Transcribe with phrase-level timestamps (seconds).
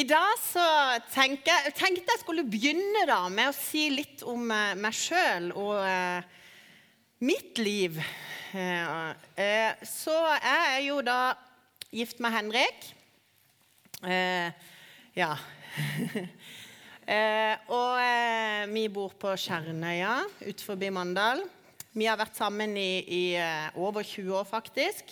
[0.00, 0.62] I dag så
[1.12, 5.50] tenkte jeg tenkte jeg skulle begynne da med å si litt om eh, meg sjøl
[5.50, 6.28] og eh,
[7.26, 7.98] mitt liv.
[8.56, 9.10] Eh,
[9.44, 11.18] eh, så jeg er jo da
[11.92, 12.88] gift med Henrik.
[14.06, 14.72] Eh,
[15.18, 15.34] ja.
[17.10, 17.96] Eh, og
[18.70, 20.12] vi bor på Skjernøya
[20.44, 21.40] utenfor Mandal.
[21.90, 23.22] Vi har vært sammen i, i
[23.74, 25.10] over 20 år, faktisk.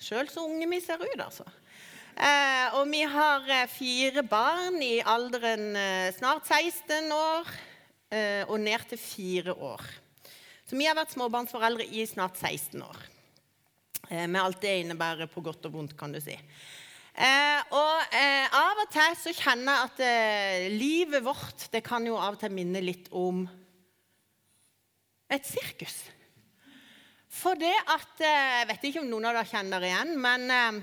[0.00, 1.44] Sjøl så unge vi ser ut, altså.
[2.20, 7.58] Eh, og vi har eh, fire barn i alderen eh, snart 16 år
[8.50, 9.84] og ned til fire år.
[10.66, 12.98] Så vi har vært småbarnsforeldre i snart 16 år.
[14.10, 16.34] Med alt det innebærer på godt og vondt, kan du si.
[17.14, 22.02] Eh, og eh, av og til så kjenner jeg at eh, livet vårt det kan
[22.06, 23.44] jo av og til minne litt om
[25.30, 26.00] et sirkus.
[27.30, 30.82] For det at Jeg vet ikke om noen av dere kjenner igjen, men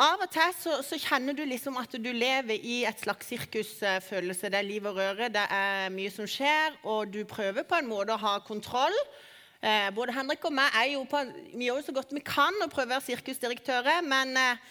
[0.00, 4.50] av og til så, så, kjenner du liksom at du lever i et slags sirkusfølelse.
[4.50, 7.90] Det er liv og røre, det er mye som skjer, og du prøver på en
[7.90, 8.96] måte å ha kontroll.
[9.60, 11.20] Eh, både Henrik og meg er jo på,
[11.52, 14.70] vi gjør jo så godt vi kan å prøve å være sirkusdirektører, men eh,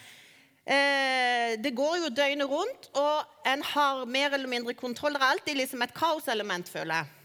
[0.70, 5.16] Eh, det går jo døgnet rundt, og en har mer eller mindre kontroll.
[5.16, 7.19] Det er alltid liksom et kaoselement, føler jeg.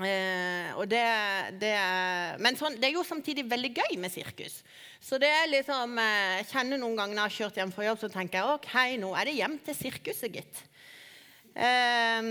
[0.00, 1.02] Eh, og det,
[1.60, 4.62] det er, men sånn, det er jo samtidig veldig gøy med sirkus.
[5.04, 7.88] Så det er liksom, eh, Jeg kjenner noen ganger når jeg har kjørt hjem fra
[7.90, 10.62] jobb, så tenker jeg ok, nå er det hjem til sirkuset, gitt.
[11.52, 12.22] Eh,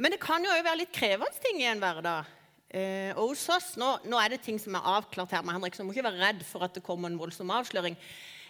[0.00, 2.30] men det kan jo òg være litt krevende ting i en hverdag.
[2.70, 5.74] Eh, og hos oss, nå, nå, er det ting som er avklart her med Henrik,
[5.74, 7.98] så du må ikke være redd for at det kommer en voldsom avsløring.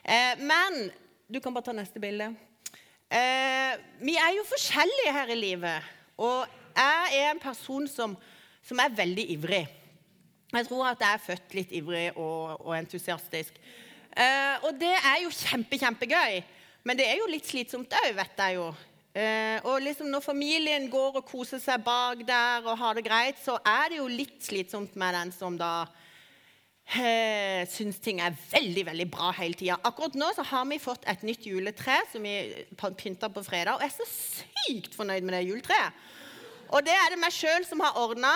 [0.05, 0.91] Eh, men
[1.31, 2.27] Du kan bare ta neste bilde.
[3.07, 5.85] Eh, vi er jo forskjellige her i livet.
[6.19, 6.43] Og
[6.77, 8.17] jeg er en person som,
[8.63, 9.65] som er veldig ivrig.
[10.51, 13.59] Jeg tror at jeg er født litt ivrig og, og entusiastisk.
[14.11, 16.41] Eh, og det er jo kjempe, kjempegøy.
[16.87, 18.71] Men det er jo litt slitsomt òg, vet jeg jo.
[19.11, 23.41] Eh, og liksom når familien går og koser seg bak der og har det greit,
[23.43, 25.73] så er det jo litt slitsomt med den som da
[26.95, 29.81] eh, syns ting er veldig veldig bra hele tida.
[29.87, 32.37] Akkurat nå så har vi fått et nytt juletre som vi
[32.79, 33.77] pynta på fredag.
[33.77, 36.07] Og jeg er så sykt fornøyd med det juletreet.
[36.71, 38.33] Og det er det meg sjøl som har ordna.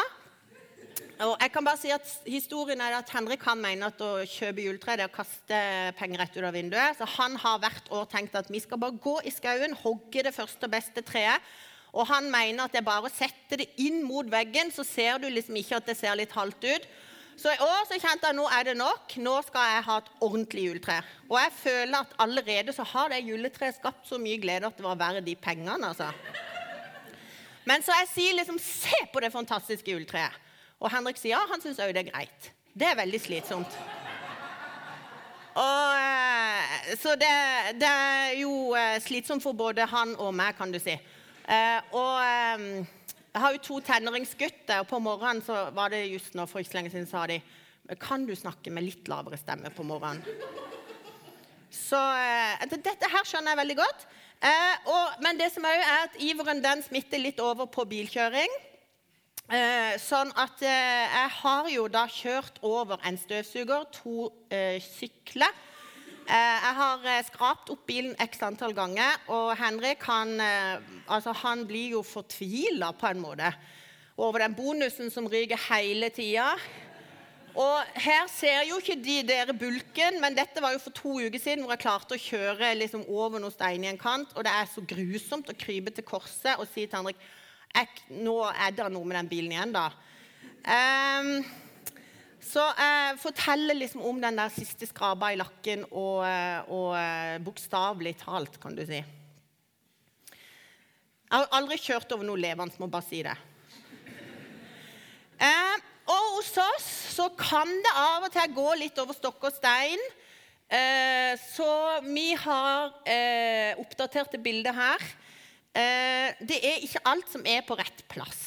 [1.22, 4.65] Og jeg kan bare si at Historien er at Henrik han mener at å kjøpe
[4.65, 5.61] juletre er å kaste
[5.99, 6.99] penger rett ut av vinduet.
[6.99, 10.34] Så han har hvert år tenkt at vi skal bare gå i skauen, hogge det
[10.34, 11.43] første og beste treet.
[11.94, 15.21] Og han mener at det er bare å sette det inn mot veggen, så ser
[15.23, 16.89] du liksom ikke at det ser litt halvt ut.
[17.39, 19.15] Så i år så kjente jeg nå er det nok.
[19.23, 20.99] Nå skal jeg ha et ordentlig juletre.
[21.31, 24.87] Og jeg føler at allerede så har det juletreet skapt så mye glede at det
[24.87, 25.94] var verdt de pengene.
[25.94, 26.11] altså.
[27.69, 30.41] Men så jeg sier liksom Se på det fantastiske juletreet.
[30.83, 32.51] Og Henrik sier ja, han syns òg det er greit.
[32.75, 33.77] Det er veldig slitsomt.
[35.55, 37.31] Og, eh, så det,
[37.79, 40.97] det, er jo eh, slitsomt for både han og meg, kan du si.
[41.45, 46.49] Eh, og jeg har jo to tenåringsgutter, og på morgenen så var det just nå
[46.51, 47.39] for ikke så lenge siden sa de
[48.01, 50.25] Kan du snakke med litt lavere stemme på morgenen?
[51.75, 51.99] Så
[52.71, 54.07] dette her skjønner jeg veldig godt.
[54.44, 58.59] Eh, og, men det som er, er at iveren den smitter litt over på bilkjøring.
[59.44, 65.53] Eh, sånn at eh, jeg har jo da kjørt over en støvsuger, to eh, sykler
[66.25, 70.38] Eh, jeg har eh, skrapt opp bilen x antall ganger, og Henrik han,
[71.05, 73.50] altså, han blir jo fortvila på en måte
[74.16, 76.55] over den bonusen som ryker hele tida.
[77.55, 81.39] Og her ser jo ikke de dere bulken, men dette var jo for to uker
[81.39, 84.51] siden hvor jeg klarte å kjøre liksom over noen stein i en kant, og det
[84.51, 87.21] er så grusomt å krype til korset og si til Henrik
[88.23, 89.89] nå er det noe med den bilen igjen, da.
[90.65, 91.43] Um,
[92.45, 97.41] så jeg forteller liksom om den der siste skrapa i lakken, og, eh, og eh,
[97.43, 99.01] bokstavelig talt, kan du si.
[101.25, 103.35] Jeg har aldri kjørt over noe levende, må bare si det.
[105.43, 109.57] Eh, og hos oss så kan det av og til gå litt over stokk og
[109.57, 110.01] stein.
[110.69, 111.69] Eh, så
[112.07, 115.05] vi har eh, oppdaterte bilder her.
[115.75, 118.43] Eh, det er ikke alt som er på rett plass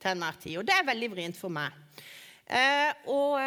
[0.00, 1.74] til enhver tid, og det er veldig vrient for meg.
[2.44, 3.38] Eh, og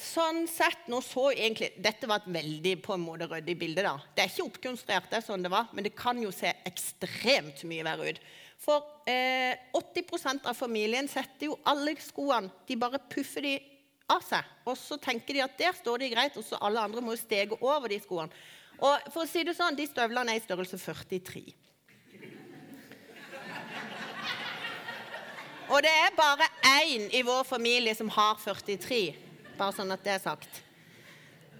[0.00, 3.84] sånn sett, nå så egentlig, Dette var et veldig på en måte ryddig bilde.
[3.84, 3.98] da.
[4.16, 7.64] Det er ikke oppkonstruert, det er sånn det var, men det kan jo se ekstremt
[7.68, 8.22] mye verre ut.
[8.60, 13.54] For eh, 80% av familien setter jo alle skoene De bare puffer de
[14.10, 14.44] av seg.
[14.68, 17.22] Og så tenker de at der står de greit, og så alle andre må jo
[17.22, 18.28] stege over de skoene.
[18.80, 21.44] Og for å si det sånn, De støvlene er i størrelse 43.
[25.70, 26.48] Og det er bare
[26.82, 29.14] én i vår familie som har 43.
[29.54, 30.62] Bare sånn at det er sagt.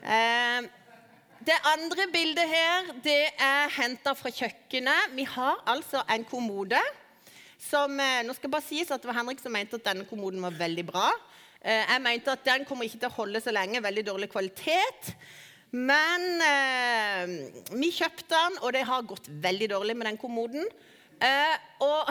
[0.02, 0.67] Eh,
[1.47, 5.15] det andre bildet her det er henta fra kjøkkenet.
[5.17, 6.81] Vi har altså en kommode
[7.61, 10.43] som eh, Nå skal bare sies at det var Henrik som mente at denne kommoden
[10.45, 11.07] var veldig bra.
[11.61, 13.83] Eh, jeg mente at den kommer ikke til å holde så lenge.
[13.85, 15.15] Veldig dårlig kvalitet.
[15.71, 17.33] Men eh,
[17.79, 20.67] vi kjøpte den, og det har gått veldig dårlig med den kommoden.
[21.21, 22.11] Eh, og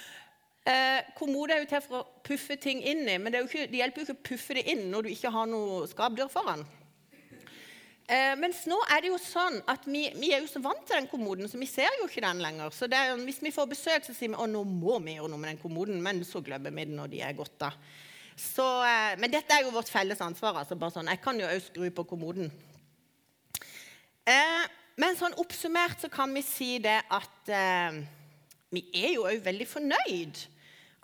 [0.72, 3.82] eh, kommode er jo til for å puffe ting inn i, men det, ikke, det,
[3.82, 6.66] hjelper jo ikke å puffe det inn når du ikke har noe skapdør foran.
[8.06, 10.94] Eh, mens nå er det jo sånn at vi, vi, er jo så vant til
[10.94, 12.70] den kommoden, så vi ser jo ikke den lenger.
[12.70, 15.42] Så er, hvis vi får besøk, så sier vi å nå må vi gjøre noe
[15.42, 17.74] med den kommoden, men så glemmer vi den når de er gått av.
[18.36, 20.60] Eh, men dette er jo vårt felles ansvar.
[20.60, 22.52] altså bare sånn, Jeg kan jo òg skru på kommoden.
[24.26, 24.64] Eh,
[24.96, 27.98] men sånn oppsummert så kan vi si det at eh,
[28.70, 30.46] vi er jo òg veldig fornøyd.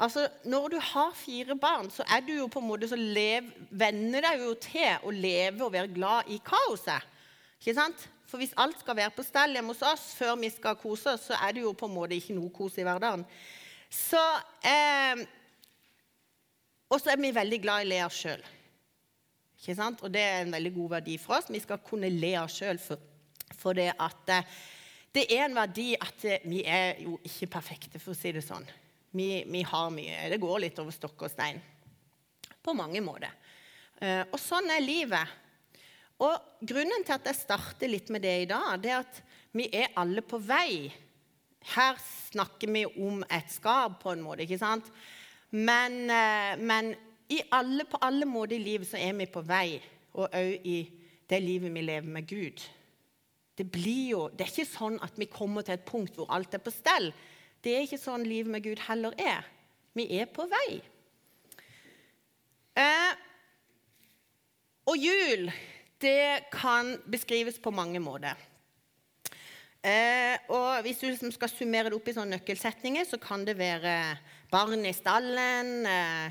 [0.02, 3.52] Altså, Når du har fire barn, så er du jo på en måte så lev,
[3.70, 7.06] venner deg jo til å leve og være glad i kaoset.
[7.60, 8.08] Ikke sant?
[8.26, 11.28] For hvis alt skal være på stell hjemme hos oss før vi skal kose oss,
[11.28, 13.22] så er det jo på en måte ikke noe kos i hverdagen.
[13.92, 14.22] Så,
[14.66, 15.22] eh,
[16.90, 18.44] og så er vi veldig glad i å le oss sjøl.
[20.02, 21.52] Og det er en veldig god verdi for oss.
[21.52, 22.98] Vi skal kunne le oss sjøl for
[23.62, 24.52] for det at eh,
[25.14, 28.44] det er en verdi at eh, vi er jo ikke perfekte, for å si det
[28.44, 28.66] sånn.
[29.12, 30.26] Vi, vi har mye.
[30.32, 31.60] Det går litt over stokk og stein.
[32.62, 33.32] På mange måter.
[34.00, 35.38] Eh, og sånn er livet.
[36.22, 39.22] Og grunnen til at jeg starter litt med det i dag, det er at
[39.52, 40.90] vi er alle på vei.
[41.74, 44.88] Her snakker vi om et skap, på en måte, ikke sant?
[45.52, 46.06] Men,
[46.62, 46.94] men
[47.52, 49.76] alle, på alle måter i livet så er vi på vei,
[50.14, 50.78] og òg i
[51.28, 52.62] det livet vi lever med Gud
[53.56, 53.68] det,
[54.08, 56.72] jo, det er ikke sånn at vi kommer til et punkt hvor alt er på
[56.72, 57.10] stell.
[57.62, 59.46] Det er ikke sånn livet med Gud heller er.
[59.94, 60.80] Vi er på vei.
[62.74, 63.12] Eh,
[64.88, 65.46] og jul,
[66.02, 68.38] det kan beskrives på mange måter.
[69.82, 73.58] Eh, og Hvis du liksom skal summere det opp i sånne nøkkelsetninger, så kan det
[73.58, 74.16] være
[74.50, 76.30] barn i stallen, eh,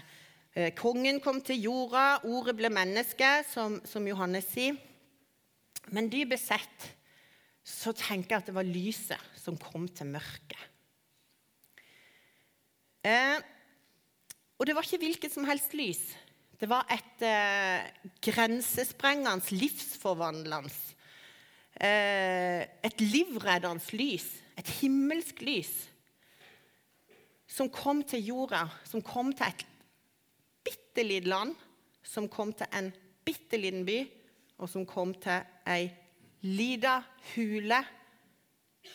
[0.56, 4.76] eh kongen kom til jorda, ordet ble menneske, som, som Johannes sier.
[5.92, 6.92] Men dypest sett
[7.64, 10.71] så tenker jeg at det var lyset som kom til mørket.
[13.02, 13.38] Eh,
[14.60, 16.02] og det var ikke hvilket som helst lys.
[16.62, 17.88] Det var et eh,
[18.22, 20.74] grensesprengende, livsforvandlende,
[21.82, 24.28] eh, et livreddende lys,
[24.58, 25.72] et himmelsk lys,
[27.50, 29.66] som kom til jorda, som kom til et
[30.62, 31.56] bitte lite land,
[32.06, 32.92] som kom til en
[33.26, 33.98] bitte liten by,
[34.62, 35.90] og som kom til ei
[36.46, 37.00] lita
[37.34, 37.82] hule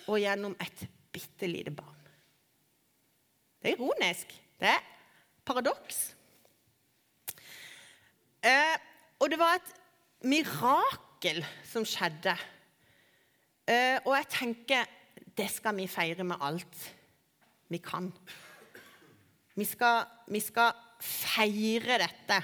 [0.07, 1.96] og gjennom et bitte lite barn.
[3.67, 4.31] Det er ironisk.
[4.61, 4.83] Det er
[5.43, 5.97] paradoks.
[8.47, 8.77] Eh,
[9.19, 9.73] og det var et
[10.23, 12.37] mirakel som skjedde.
[13.67, 14.93] Eh, og jeg tenker
[15.35, 16.79] det skal vi feire med alt
[17.75, 18.07] vi kan.
[19.59, 20.71] Vi skal, vi skal
[21.03, 22.39] feire dette.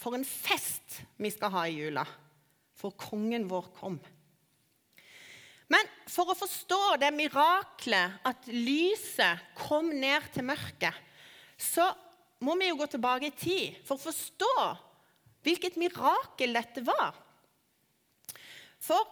[0.00, 2.06] For en fest vi skal ha i jula
[2.72, 4.00] for kongen vår kom.
[5.72, 10.94] Men for å forstå det miraklet at lyset kom ned til mørket,
[11.56, 11.88] så
[12.44, 14.54] må vi jo gå tilbake i tid for å forstå
[15.44, 17.16] hvilket mirakel dette var.
[18.84, 19.08] For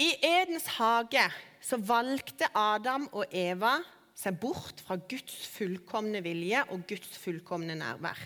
[0.00, 1.24] i Edens hage
[1.64, 3.78] så valgte Adam og Eva
[4.16, 8.18] seg bort fra Guds fullkomne vilje og Guds fullkomne nærvær.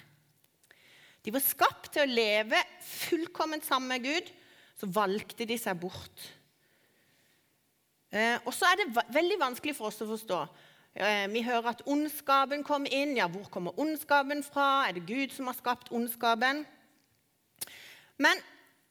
[1.20, 4.30] De var skapt til å leve fullkomment sammen med Gud
[4.80, 6.22] så valgte de seg bort.
[8.10, 10.40] Eh, og så er det veldig vanskelig for oss å forstå.
[10.98, 13.14] Eh, vi hører at ondskapen kom inn.
[13.18, 14.88] Ja, hvor kommer ondskapen fra?
[14.88, 16.64] Er det Gud som har skapt ondskapen?
[18.18, 18.42] Men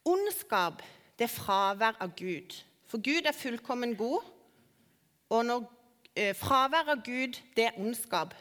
[0.08, 0.80] ondskap,
[1.20, 2.56] det er fravær av Gud.
[2.88, 4.24] For Gud er fullkommen god,
[5.30, 5.68] og når,
[6.16, 8.34] eh, fravær av Gud, det er ondskap.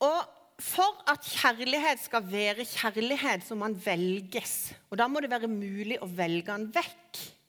[0.00, 0.20] Og
[0.60, 4.74] for at kjærlighet skal være kjærlighet, så må man velges.
[4.90, 7.39] Og da må det være mulig å velge den vekk.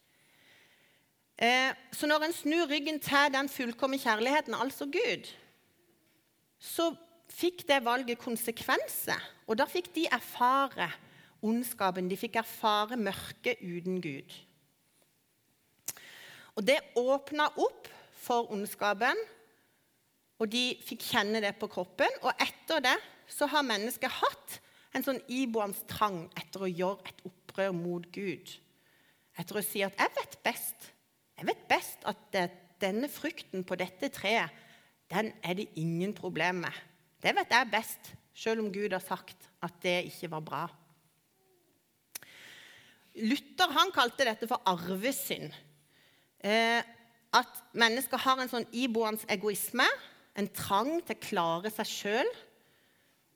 [1.41, 5.29] Eh, så når en snur ryggen til den fullkomne kjærligheten, altså Gud,
[6.59, 6.91] så
[7.31, 9.17] fikk det valget konsekvenser.
[9.47, 10.91] Og da fikk de erfare
[11.41, 12.09] ondskapen.
[12.09, 14.37] De fikk erfare mørket uten Gud.
[16.55, 17.87] Og det åpna opp
[18.21, 19.17] for ondskapen
[20.41, 22.09] og de fikk kjenne det på kroppen.
[22.25, 22.97] Og etter det
[23.31, 24.57] så har mennesket hatt
[24.97, 28.49] en sånn iboende trang etter å gjøre et opprør mot Gud.
[29.39, 30.89] Etter å si at 'jeg vet best'.
[31.41, 32.35] Jeg vet best at
[32.81, 34.53] denne frukten på dette treet,
[35.09, 36.75] den er det ingen problem med.
[37.17, 40.61] Det vet jeg best, selv om Gud har sagt at det ikke var bra.
[43.25, 45.49] Luther han kalte dette for arvesynd.
[46.45, 46.85] Eh,
[47.33, 49.89] at mennesker har en sånn iboende egoisme,
[50.37, 52.31] en trang til å klare seg sjøl.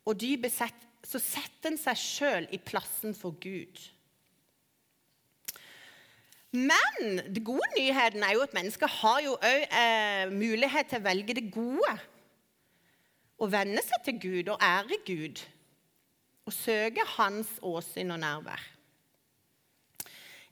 [0.06, 3.82] Og dypest sett så setter en seg sjøl i plassen for Gud.
[6.56, 11.06] Men den gode nyheten er jo at mennesker har jo òg eh, mulighet til å
[11.06, 11.96] velge det gode.
[13.36, 15.42] Å venne seg til Gud og ære Gud.
[16.46, 18.62] Og søke Hans åsyn og nærvær.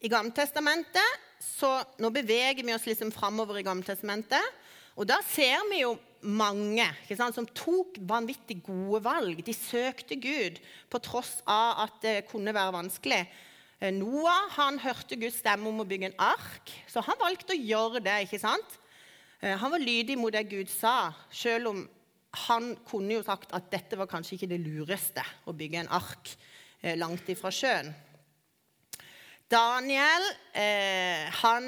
[0.04, 1.70] I Gamletestamentet så
[2.00, 4.60] Nå beveger vi oss liksom framover i Gamletestamentet.
[4.96, 9.42] Og da ser vi jo mange sant, som tok vanvittig gode valg.
[9.44, 10.60] De søkte Gud
[10.92, 13.24] på tross av at det kunne være vanskelig.
[13.84, 17.60] Eh, Noah han hørte Guds stemme om å bygge en ark, så han valgte å
[17.60, 18.22] gjøre det.
[18.24, 18.78] ikke sant?
[19.42, 21.84] Eh, han var lydig mot det Gud sa, selv om
[22.48, 26.32] han kunne jo sagt at dette var kanskje ikke det lureste å bygge en ark
[26.82, 27.92] eh, langt ifra sjøen.
[29.52, 30.24] Daniel
[31.44, 31.66] han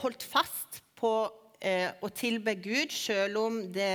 [0.00, 3.90] holdt fast på å tilbe Gud selv om det,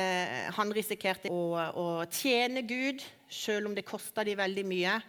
[0.53, 4.99] han risikerte å, å, tjene Gud, selv om det kosta de veldig mye.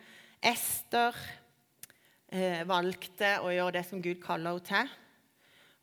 [0.40, 1.18] Ester
[2.32, 4.94] eh, valgte å gjøre det som Gud kaller henne til.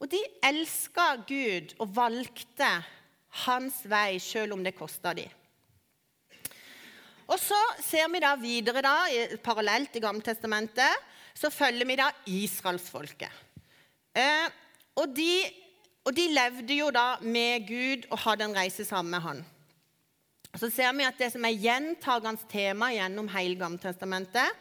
[0.03, 2.69] Og de elska Gud og valgte
[3.45, 5.31] hans vei selv om det kosta dem.
[7.31, 9.07] Og så ser vi da videre, da,
[9.41, 13.31] parallelt i Gammeltestamentet, så følger vi da israelsfolket.
[14.13, 14.49] Eh,
[14.99, 15.31] og de
[16.03, 19.37] og de levde jo da med Gud og hadde en reise sammen med han.
[20.59, 24.51] Så ser vi at det som er gjentagende tema gjennom hele Gammeltestamentet,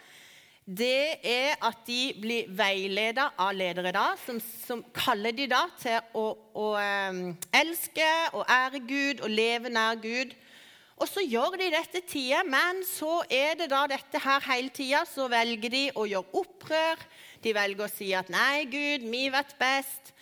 [0.62, 5.99] det er at de blir veiledet av ledere da, som, som kaller de da til
[6.14, 10.37] å, å um, elske og ære Gud og leve nær Gud.
[11.02, 15.02] Og så gjør de dette tida, men så er det da dette her hele tida.
[15.09, 17.02] Så velger de å gjøre opprør.
[17.42, 20.14] De velger å si at 'nei, Gud, vi vet best'.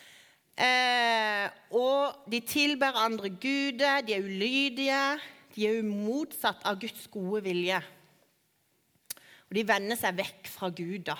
[0.57, 5.05] Eh, og de tilber andre guder, de er ulydige.
[5.53, 7.77] De er jo motsatt av Guds gode vilje.
[9.51, 11.03] Og de vender seg vekk fra Gud.
[11.11, 11.17] da.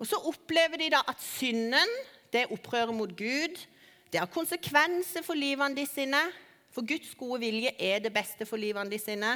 [0.00, 1.90] Og Så opplever de da at synden,
[2.32, 3.58] det opprøret mot Gud,
[4.10, 6.22] det har konsekvenser for livene de sine.
[6.72, 9.34] For Guds gode vilje er det beste for livene de sine.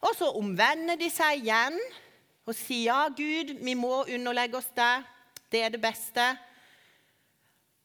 [0.00, 1.78] Og så omvender de seg igjen
[2.44, 5.08] og sier ja, Gud, vi må underlegge oss deg.
[5.48, 6.26] Det er det beste.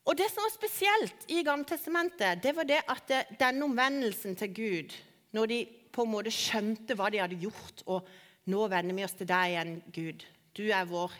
[0.04, 4.96] Og Det som var spesielt i Gammeltestamentet, det var det at denne omvendelsen til Gud,
[5.32, 5.60] når de
[5.94, 8.08] på en måte skjønte hva de hadde gjort, og
[8.50, 10.26] nå vender vi oss til deg igjen, Gud.
[10.58, 11.14] Du er vår,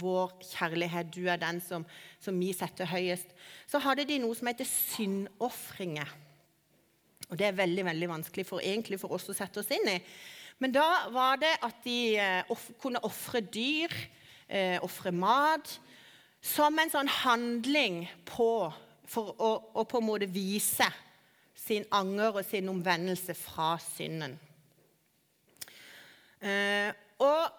[0.00, 1.84] vår kjærlighet, du er den som,
[2.22, 3.34] som, vi setter høyest.
[3.68, 6.10] Så hadde de noe som heter syndofringer.
[7.30, 9.98] Og Det er veldig veldig vanskelig for, egentlig for oss å sette oss inn i.
[10.60, 13.94] Men da var det at de eh, off, kunne ofre dyr,
[14.48, 15.78] eh, ofre mat
[16.40, 18.68] som en sånn handling på,
[19.08, 20.88] for å, å, på en måte vise
[21.56, 24.38] sin anger og sin omvendelse fra synden.
[26.40, 27.52] Eh, og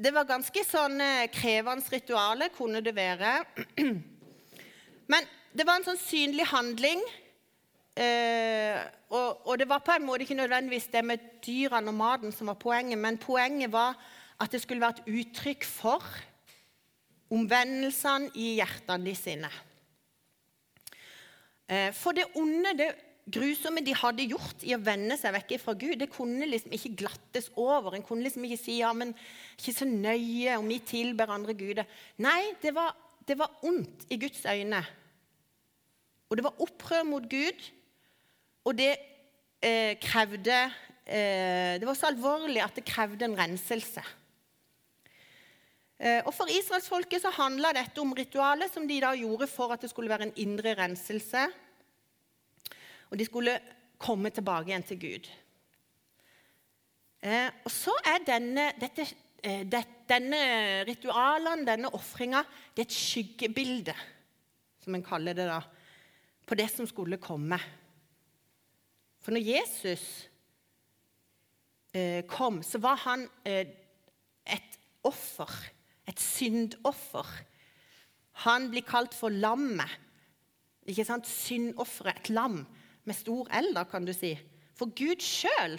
[0.00, 3.40] det var ganske sånn eh, krevende ritualer, kunne det være.
[5.12, 7.00] Men det var en sånn synlig handling.
[7.96, 8.76] Eh,
[9.10, 12.52] og, og, det var på en måte ikke nødvendigvis det med dyrene og maten som
[12.52, 13.96] var poenget, men poenget var
[14.40, 16.04] at det skulle være et uttrykk for
[17.34, 19.50] omvendelsene i hjertene de sine.
[21.98, 22.88] For det onde, det
[23.28, 26.94] grusomme de hadde gjort i å vende seg vekk fra Gud, det kunne liksom ikke
[27.02, 27.94] glattes over.
[27.94, 29.12] En kunne liksom ikke si ja, men
[29.58, 31.88] ikke så nøye om vi tilber andre guder.
[32.22, 32.94] Nei, det var,
[33.26, 34.82] det var ondt i Guds øyne.
[36.30, 37.66] Og det var opprør mot Gud,
[38.64, 38.92] og det
[39.64, 40.56] eh, krevde
[41.08, 44.04] eh, Det var så alvorlig at det krevde en renselse.
[46.00, 49.90] Eh, og For israelsfolket handla dette om ritualet som de da gjorde for at det
[49.92, 51.48] skulle være en indre renselse.
[53.10, 53.56] Og de skulle
[54.00, 55.28] komme tilbake igjen til Gud.
[57.20, 59.04] Eh, og så er denne, dette,
[59.44, 60.40] eh, det, denne
[60.88, 63.96] ritualen, denne ofringa, det er et skyggebilde,
[64.80, 65.60] som en kaller det, da,
[66.46, 67.58] på det som skulle komme.
[69.20, 70.06] For når Jesus
[72.30, 75.50] kom, så var han et offer
[76.10, 77.26] et syndoffer.
[78.46, 79.90] Han blir kalt for lammet.
[80.88, 81.28] Ikke sant?
[81.28, 82.22] Syndofferet.
[82.24, 82.62] Et lam
[83.10, 84.36] med stor da, kan du si.
[84.78, 85.78] For Gud sjøl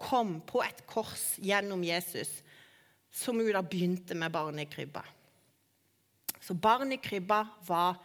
[0.00, 2.40] kom på et kors gjennom Jesus,
[3.10, 5.02] som jo da begynte med barnet i krybba.
[6.40, 7.98] Så barnet i krybba var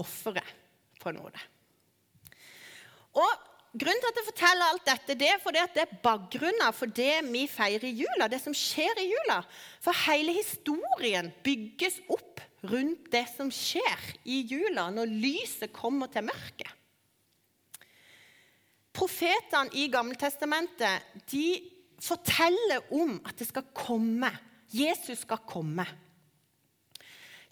[0.00, 0.58] offeret,
[1.02, 1.32] på noe.
[3.18, 6.74] Og Grunnen til at jeg forteller alt dette, det er fordi at det er bakgrunnen
[6.76, 8.26] for det vi feirer i jula.
[8.28, 9.38] Det som skjer i jula.
[9.80, 12.31] For hele historien bygges opp
[12.70, 16.70] rundt det som skjer i jula, når lyset kommer til mørket.
[18.92, 21.46] Profetene i Gammeltestamentet de
[22.02, 24.30] forteller om at det skal komme.
[24.72, 25.86] Jesus skal komme.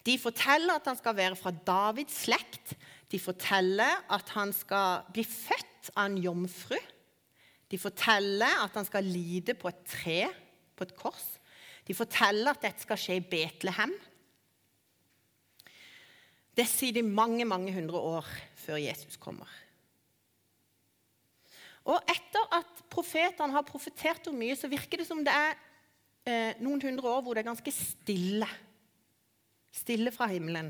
[0.05, 2.75] De forteller at han skal være fra Davids slekt.
[3.11, 6.77] De forteller at han skal bli født av en jomfru.
[7.71, 10.21] De forteller at han skal lide på et tre,
[10.75, 11.27] på et kors.
[11.87, 13.93] De forteller at dette skal skje i Betlehem.
[16.57, 18.27] Det sier de mange, mange hundre år
[18.59, 19.49] før Jesus kommer.
[21.87, 25.55] Og etter at profetene har profetert om mye, så virker det som det er
[26.29, 28.49] eh, noen hundre år hvor det er ganske stille.
[29.73, 30.69] Stille fra himmelen.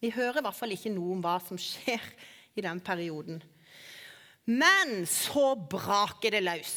[0.00, 2.02] Vi hører i hvert fall ikke noe om hva som skjer
[2.58, 3.42] i den perioden.
[4.50, 6.74] Men så braker det løs.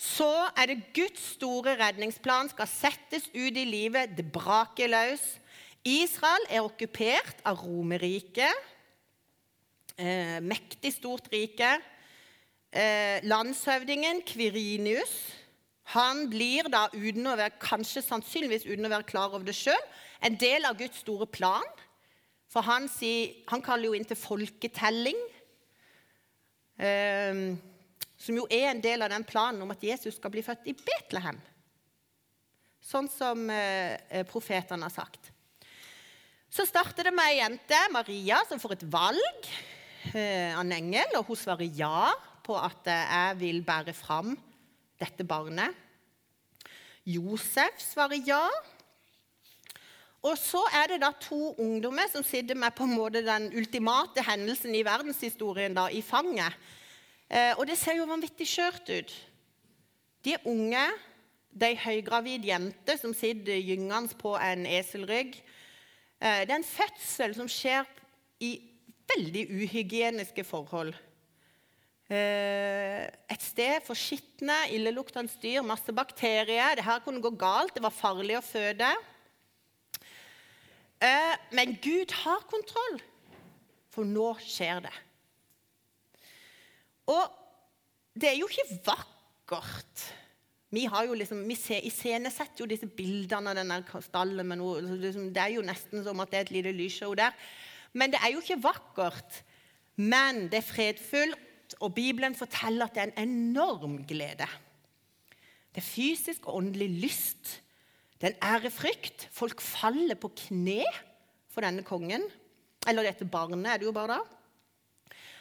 [0.00, 4.14] Så er det Guds store redningsplan skal settes ut i livet.
[4.16, 5.24] Det braker løs.
[5.84, 8.56] Israel er okkupert av Romerriket
[10.00, 11.74] eh, mektig, stort rike.
[12.70, 15.12] Eh, landshøvdingen Kvirinius
[15.90, 19.80] han blir da, uten å være, kanskje sannsynligvis uten å være klar over det sjøl,
[20.22, 21.66] en del av Guds store plan.
[22.50, 25.18] For han, sier, han kaller jo inn til folketelling,
[26.78, 27.42] eh,
[28.20, 30.76] som jo er en del av den planen om at Jesus skal bli født i
[30.76, 31.40] Betlehem.
[32.84, 35.30] Sånn som eh, profetene har sagt.
[36.50, 39.50] Så starter det med ei jente, Maria, som får et valg.
[40.14, 42.08] Eh, av en engel, og hun svarer ja
[42.44, 44.32] på at eh, jeg vil bære fram
[45.00, 45.76] dette barnet.
[47.08, 48.42] Josef svarer ja.
[50.24, 54.24] Og så er det da to ungdommer som sitter med på en måte den ultimate
[54.24, 56.56] hendelsen i verdenshistorien da, i fanget.
[57.30, 59.14] Eh, og det ser jo vanvittig skjørt ut.
[60.24, 60.82] De er unge.
[61.50, 62.46] Det er ei høygravid
[63.00, 65.40] som sitter gyngende på en eselrygg.
[66.20, 67.88] det er en fødsel som skjer
[68.38, 68.50] i
[69.10, 70.94] veldig uhygieniske forhold.
[72.10, 76.74] Eh, et sted for skitne, illeluktende dyr, masse bakterier.
[76.74, 77.74] Det her kunne gå galt.
[77.76, 78.88] Det var farlig å føde.
[81.00, 82.98] Eh, men Gud har kontroll,
[83.94, 84.96] for nå skjer det.
[87.10, 87.38] Og
[88.14, 90.06] det er jo ikke vakkert.
[90.70, 94.46] Vi, har jo liksom, vi iscenesetter jo disse bildene av denne stallen.
[94.46, 97.34] med noe, liksom, Det er jo nesten som at det er et lite lysshow der.
[97.92, 99.42] Men det er jo ikke vakkert.
[99.96, 104.46] Men det er fredfullt, og Bibelen forteller at det er en enorm glede.
[105.70, 107.60] Det er fysisk og åndelig lyst.
[108.18, 109.28] Det er en ærefrykt.
[109.32, 110.84] Folk faller på kne
[111.50, 112.24] for denne kongen.
[112.88, 114.39] Eller dette barnet, er det jo bare da.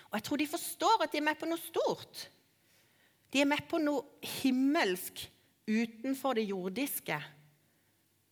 [0.10, 2.24] Og jeg tror de forstår at de er med på noe stort.
[3.30, 4.06] De er med på noe
[4.41, 5.22] himmelsk
[5.69, 7.19] utenfor det jordiske.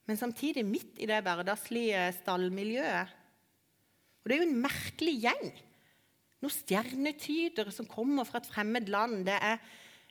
[0.07, 3.13] Men samtidig midt i det hverdagslige stallmiljøet
[4.27, 5.51] og Det er jo en merkelig gjeng.
[6.43, 9.21] Noen stjernetydere som kommer fra et fremmed land.
[9.23, 9.61] Det er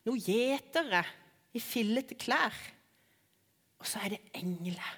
[0.07, 1.03] noen gjetere
[1.53, 2.57] i fillete klær.
[3.77, 4.95] Og så er det engler.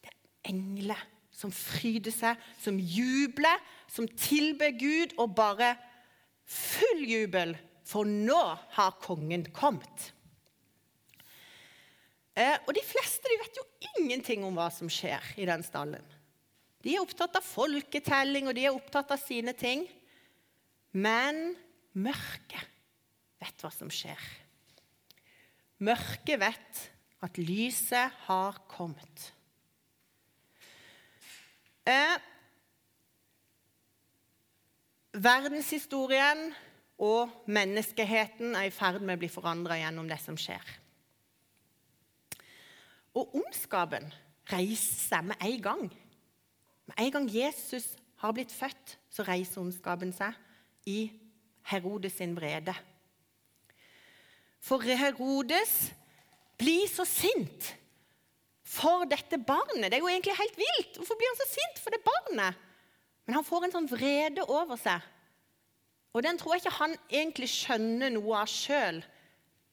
[0.00, 5.74] Det er engler som fryder seg, som jubler, som tilber Gud, og bare
[6.46, 8.40] full jubel, for nå
[8.76, 10.10] har kongen kommet.
[12.38, 13.66] Eh, og de fleste de vet jo
[13.98, 16.04] ingenting om hva som skjer i den stallen.
[16.80, 19.84] De er opptatt av folketelling, og de er opptatt av sine ting.
[20.96, 21.52] Men
[21.92, 22.70] mørket
[23.42, 24.22] vet hva som skjer.
[25.80, 26.80] Mørket vet
[27.24, 29.30] at lyset har kommet.
[31.88, 32.16] Eh,
[35.12, 36.50] verdenshistorien
[37.00, 40.62] og menneskeheten er i ferd med å bli forandra gjennom det som skjer.
[43.16, 44.06] Og ondskapen
[44.50, 45.82] reiser seg med en gang.
[46.90, 47.88] Med en gang Jesus
[48.20, 50.36] har blitt født, så reiser ondskapen seg
[50.90, 51.10] i
[51.70, 52.74] Herodes sin vrede.
[54.60, 55.90] For Herodes
[56.60, 57.70] blir så sint
[58.70, 59.88] for dette barnet.
[59.88, 60.98] Det er jo egentlig helt vilt.
[60.98, 62.66] Hvorfor blir han så sint for det barnet?
[63.30, 65.04] Men han får en sånn vrede over seg.
[66.10, 68.98] Og den tror jeg ikke han egentlig skjønner noe av sjøl.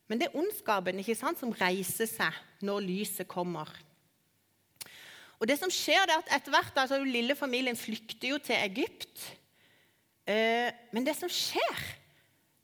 [0.06, 3.72] Men det er ondskapen ikke sant, som reiser seg når lyset kommer.
[5.42, 8.62] Og det som skjer er at etter hvert, altså Den lille familien flykter jo til
[8.62, 9.26] Egypt.
[10.30, 11.84] Eh, men det som skjer,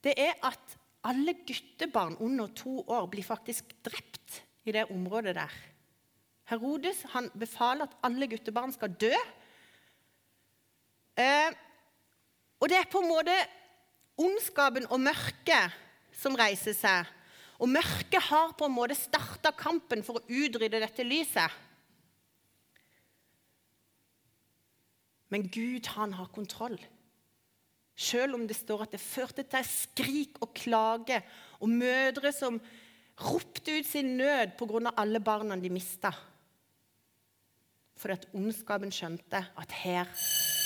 [0.05, 0.77] det er at
[1.09, 5.61] alle guttebarn under to år blir faktisk drept i det området der.
[6.53, 9.17] Herodes han befaler at alle guttebarn skal dø.
[11.17, 11.51] Eh,
[12.63, 13.33] Og det er på en måte
[14.15, 15.73] ondskapen og mørket
[16.15, 17.09] som reiser seg.
[17.59, 21.51] Og mørket har på en måte starta kampen for å utrydde dette lyset.
[25.27, 26.77] Men Gud, han har kontroll.
[27.99, 31.19] Selv om det står at det førte til skrik og klage
[31.59, 32.61] og mødre som
[33.19, 34.93] ropte ut sin nød pga.
[34.97, 36.13] alle barna de mista.
[37.97, 40.07] Fordi at ondskapen skjønte at her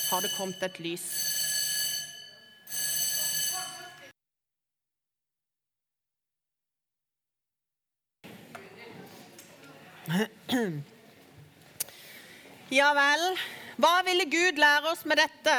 [0.09, 1.07] har det kommet et lys.
[12.71, 13.25] Ja vel.
[13.77, 15.55] Hva ville Gud lære oss med dette?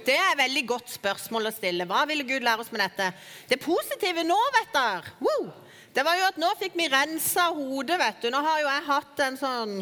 [0.00, 1.86] Det er et veldig godt spørsmål å stille.
[1.86, 3.12] Hva ville Gud lære oss med dette?
[3.50, 5.50] Det positive nå, vet dere, wow,
[5.94, 8.30] det var jo at nå fikk vi rensa hodet, vet du.
[8.30, 9.72] Nå har jo jeg hatt en sånn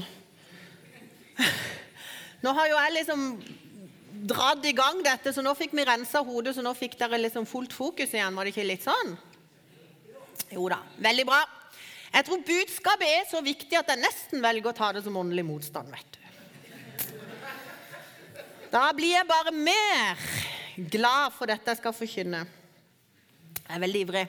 [2.45, 3.25] Nå har jo jeg liksom
[4.29, 7.47] dratt i gang dette, så nå fikk vi rensa hodet, så nå fikk dere liksom
[7.51, 8.35] fullt fokus igjen.
[8.35, 9.15] Var det ikke litt sånn?
[10.55, 10.81] Jo da.
[11.03, 11.43] Veldig bra.
[12.09, 15.45] Jeg tror budskapet er så viktig at jeg nesten velger å ta det som åndelig
[15.47, 16.25] motstand, vet du.
[18.73, 20.27] Da blir jeg bare mer
[20.93, 22.43] glad for dette jeg skal forkynne.
[23.59, 24.25] Jeg er veldig ivrig.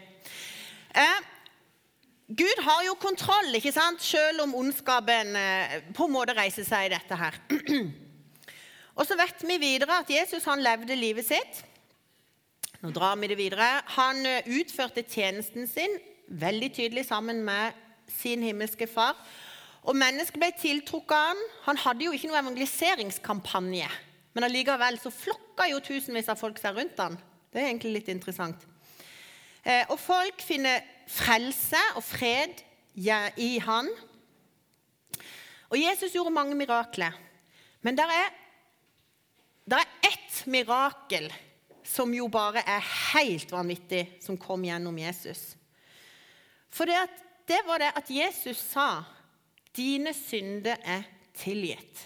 [0.96, 1.20] Eh,
[2.30, 4.04] Gud har jo kontroll, ikke sant?
[4.06, 7.40] selv om ondskapen eh, på en måte reiser seg i dette her.
[9.00, 11.64] Og så vet vi videre at Jesus han levde livet sitt.
[12.84, 13.70] Nå drar vi det videre.
[13.96, 15.98] Han eh, utførte tjenesten sin
[16.30, 17.74] veldig tydelig sammen med
[18.14, 19.18] sin himmelske far.
[19.90, 21.44] Og mennesket ble tiltrukket av han.
[21.66, 23.90] Han hadde jo ikke noe evangeliseringskampanje.
[24.38, 27.18] Men allikevel så flokka jo tusenvis av folk seg rundt han.
[27.50, 28.70] Det er egentlig litt interessant.
[29.66, 32.62] Eh, og folk finner frelse og fred
[33.40, 33.90] i han.
[35.70, 37.16] Og Jesus gjorde mange mirakler.
[37.82, 38.30] Men det er
[39.70, 41.28] der er ett mirakel
[41.86, 45.54] som jo bare er helt vanvittig, som kom gjennom Jesus.
[46.74, 46.98] For det,
[47.50, 49.04] det var det at Jesus sa
[49.76, 51.04] 'Dine synder er
[51.38, 52.06] tilgitt'.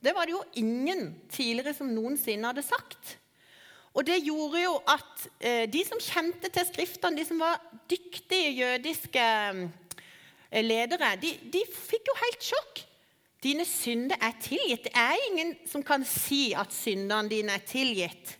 [0.00, 3.17] Det var det jo ingen tidligere som noensinne hadde sagt.
[3.98, 7.58] Og det gjorde jo at eh, de som kjente til Skriftene, de som var
[7.90, 12.84] dyktige jødiske eh, ledere, de, de fikk jo helt sjokk.
[13.42, 14.86] Dine synder er tilgitt.
[14.86, 18.38] Det er ingen som kan si at syndene dine er tilgitt.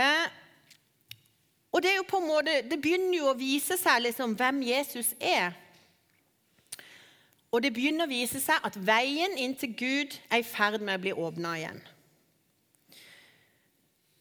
[0.00, 0.26] Eh,
[1.72, 4.64] og Det er jo på en måte, det begynner jo å vise seg liksom hvem
[4.64, 5.52] Jesus er.
[7.52, 10.96] Og det begynner å vise seg at veien inn til Gud er i ferd med
[10.96, 11.82] å bli åpna igjen.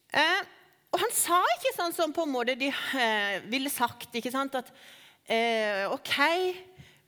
[0.10, 0.41] Eh,
[0.89, 4.10] og han sa ikke sånn som på en måte de eh, ville sagt.
[4.15, 4.72] ikke sant, At
[5.30, 6.15] eh, OK,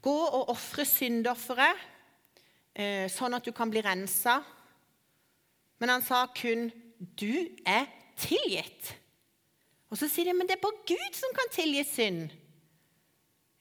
[0.02, 1.88] gå og ofre syndofferet
[2.78, 4.40] eh, sånn at du kan bli rensa.
[5.82, 6.70] Men han sa kun
[7.02, 8.94] 'du er tilgitt'.
[9.90, 12.30] Og så sier de men det er bare Gud som kan tilgi synd.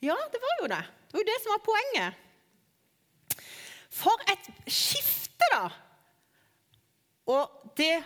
[0.04, 0.84] Ja, det var jo det.
[1.08, 2.14] Det var jo det som var poenget.
[3.90, 5.64] For et skifte, da!
[7.26, 8.04] Og det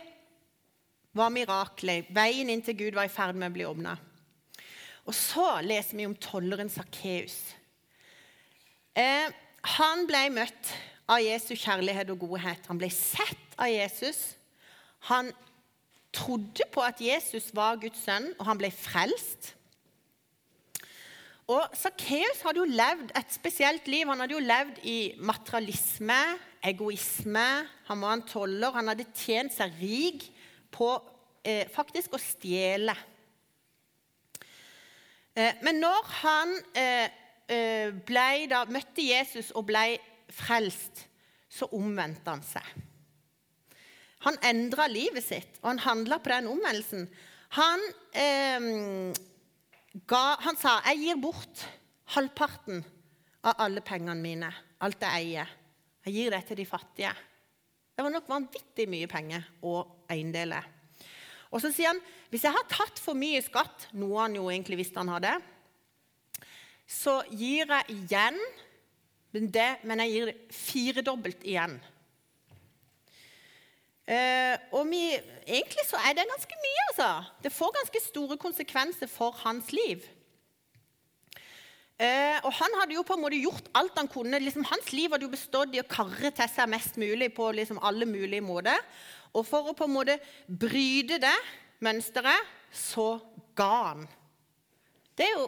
[1.15, 2.11] var miraklet.
[2.15, 3.95] Veien inn til Gud var i ferd med å bli åpna.
[5.05, 7.37] Og så leser vi om tolleren Sakkeus.
[8.97, 9.29] Eh,
[9.79, 10.71] han ble møtt
[11.11, 12.65] av Jesu kjærlighet og godhet.
[12.71, 14.35] Han ble sett av Jesus.
[15.11, 15.31] Han
[16.15, 19.53] trodde på at Jesus var Guds sønn, og han ble frelst.
[21.45, 24.09] Og Sakkeus hadde jo levd et spesielt liv.
[24.09, 26.21] Han hadde jo levd i materialisme,
[26.65, 27.49] egoisme.
[27.91, 28.73] Han var en toller.
[28.73, 30.31] Han hadde tjent seg rik
[30.75, 30.91] på
[31.45, 32.95] eh, faktisk å stjele.
[35.35, 39.99] Eh, men når han eh, eh da, møtte Jesus og ble
[40.33, 41.07] frelst,
[41.51, 42.65] så omvendte han seg.
[44.25, 47.09] Han endra livet sitt, og han handla på den omvendelsen.
[47.59, 47.81] Han,
[48.13, 49.13] eh,
[50.07, 51.69] ga, han sa 'Jeg gir bort
[52.17, 52.85] halvparten
[53.45, 55.49] av alle pengene mine, alt jeg eier.
[56.07, 57.34] Jeg gir det til de fattige.'
[57.95, 60.67] Det var nok vanvittig mye penger å eiendeler.
[61.55, 62.03] Og så sier han
[62.33, 65.37] hvis jeg har tatt for mye skatt, noe han jo egentlig visste han hadde,
[66.91, 68.39] så gir jeg igjen
[69.35, 71.79] det, men jeg gir det firedobbelt igjen.
[74.05, 75.01] Uh, og vi,
[75.47, 77.09] egentlig så er det ganske mye, altså.
[77.47, 80.05] Det får ganske store konsekvenser for hans liv.
[81.95, 84.41] Eh, og han hadde jo på en måte gjort alt han kunne.
[84.43, 87.79] Liksom, hans liv hadde jo bestått i å karre til seg mest mulig på liksom,
[87.87, 88.81] alle mulige måter.
[89.35, 91.37] Og for å på en måte bryte det
[91.85, 93.19] mønsteret, så
[93.55, 94.07] ga han.
[95.15, 95.47] Det er jo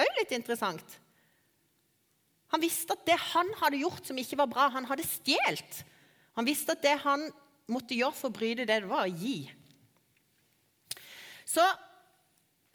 [0.00, 0.96] òg litt interessant.
[2.54, 5.82] Han visste at det han hadde gjort som ikke var bra, han hadde stjålet.
[6.38, 7.26] Han visste at det han
[7.70, 9.38] måtte gjøre for å bryte det, det var å gi.
[11.48, 11.64] Så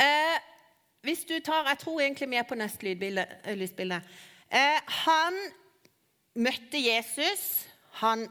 [0.01, 0.37] eh,
[1.01, 4.01] hvis du tar Jeg tror egentlig vi er på neste lydbilde, eh, lysbilde.
[4.51, 5.37] Eh, han
[6.35, 7.67] møtte Jesus.
[8.01, 8.27] Han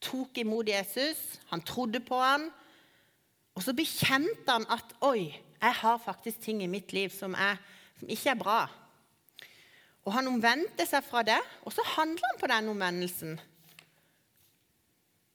[0.00, 1.40] tok imot Jesus.
[1.50, 2.52] Han trodde på ham.
[3.54, 5.30] Og så bekjente han at oi,
[5.62, 7.56] jeg har faktisk ting i mitt liv som, er,
[7.98, 8.60] som ikke er bra.
[10.04, 13.38] Og han omvendte seg fra det, og så handla han på den omvendelsen.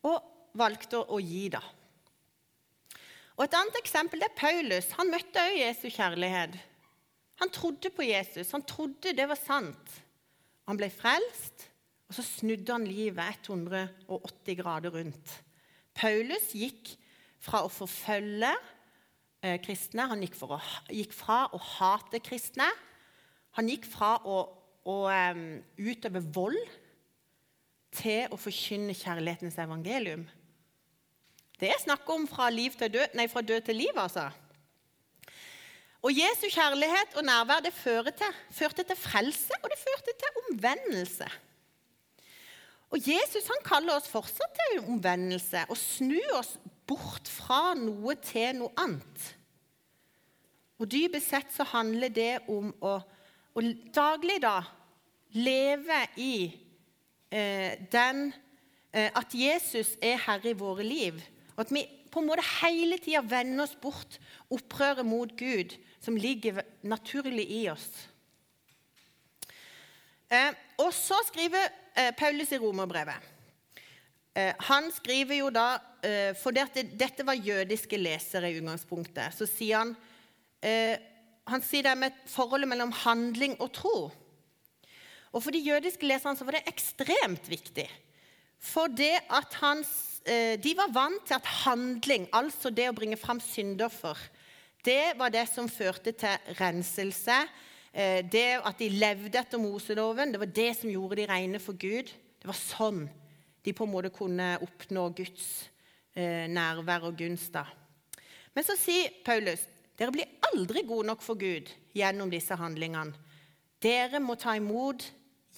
[0.06, 0.19] Og
[0.60, 1.63] valgte å gi, da.
[3.39, 4.89] Og Et annet eksempel er Paulus.
[4.97, 6.58] Han møtte også Jesu kjærlighet.
[7.39, 8.52] Han trodde på Jesus.
[8.52, 9.93] Han trodde det var sant.
[10.67, 11.63] Han ble frelst,
[12.10, 15.38] og så snudde han livet 180 grader rundt.
[15.95, 16.91] Paulus gikk
[17.39, 18.52] fra å forfølge
[19.41, 20.60] eh, kristne, han gikk, å,
[20.91, 22.67] gikk, fra å hate kristne.
[23.56, 24.41] Han gikk fra å,
[24.84, 25.45] å um,
[25.80, 26.60] utøve vold
[27.95, 30.28] til å forkynne kjærlighetens evangelium.
[31.60, 34.30] Det er snakk om fra, død, nei, fra død til liv, altså.
[36.00, 41.28] Og Jesu kjærlighet og nærvær det til, førte til frelse, og det førte til omvendelse.
[42.89, 46.56] Og Jesus han kaller oss fortsatt til omvendelse og snu oss
[46.89, 49.28] bort fra noe til noe annet.
[50.80, 52.95] Og dypest sett så handler det om å,
[53.54, 54.62] å daglig da
[55.36, 56.34] leve i
[57.30, 58.30] eh, den
[58.93, 61.19] eh, At Jesus er herre i våre liv.
[61.60, 64.15] Og at vi på en måte hele tida vender oss bort
[64.48, 67.89] opprøret mot Gud, som ligger naturlig i oss.
[70.32, 71.67] Eh, og så skriver
[72.00, 73.28] eh, Paulus i romerbrevet.
[74.39, 75.67] Eh, han skriver jo da
[76.06, 79.36] eh, For det, dette var jødiske lesere i utgangspunktet.
[79.36, 79.95] Så sier han
[80.63, 80.95] eh,
[81.50, 83.98] Han sier det med forholdet mellom handling og tro.
[85.34, 87.89] Og For de jødiske leserne så var det ekstremt viktig.
[88.60, 89.84] For det at han,
[90.30, 94.20] De var vant til at handling, altså det å bringe fram syndoffer,
[94.86, 97.38] det var det som førte til renselse.
[98.30, 102.12] Det at de levde etter Moseloven, det var det som gjorde de rene for Gud.
[102.13, 103.08] Det var sånn
[103.65, 105.48] de på en måte kunne oppnå Guds
[106.15, 107.58] eh, nærvær og gunst.
[108.56, 109.65] Men så sier Paulus
[110.00, 113.12] dere blir aldri gode nok for Gud gjennom disse handlingene.
[113.84, 115.04] Dere må ta imot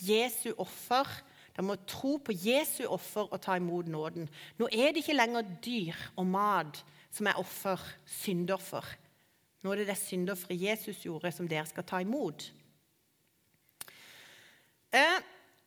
[0.01, 1.05] Jesu offer.
[1.51, 4.29] Dere må tro på Jesu offer og ta imot nåden.
[4.59, 8.85] Nå er det ikke lenger dyr og mat som er offer, syndoffer.
[9.61, 12.47] Nå er det det syndofferet Jesus gjorde, som dere skal ta imot.
[14.95, 15.19] Eh,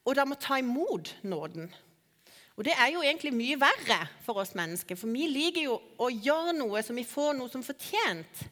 [0.05, 1.69] og dere må ta imot nåden.
[2.55, 6.11] Og det er jo egentlig mye verre for oss mennesker, for vi liker jo å
[6.13, 8.45] gjøre noe som vi får noe som fortjent.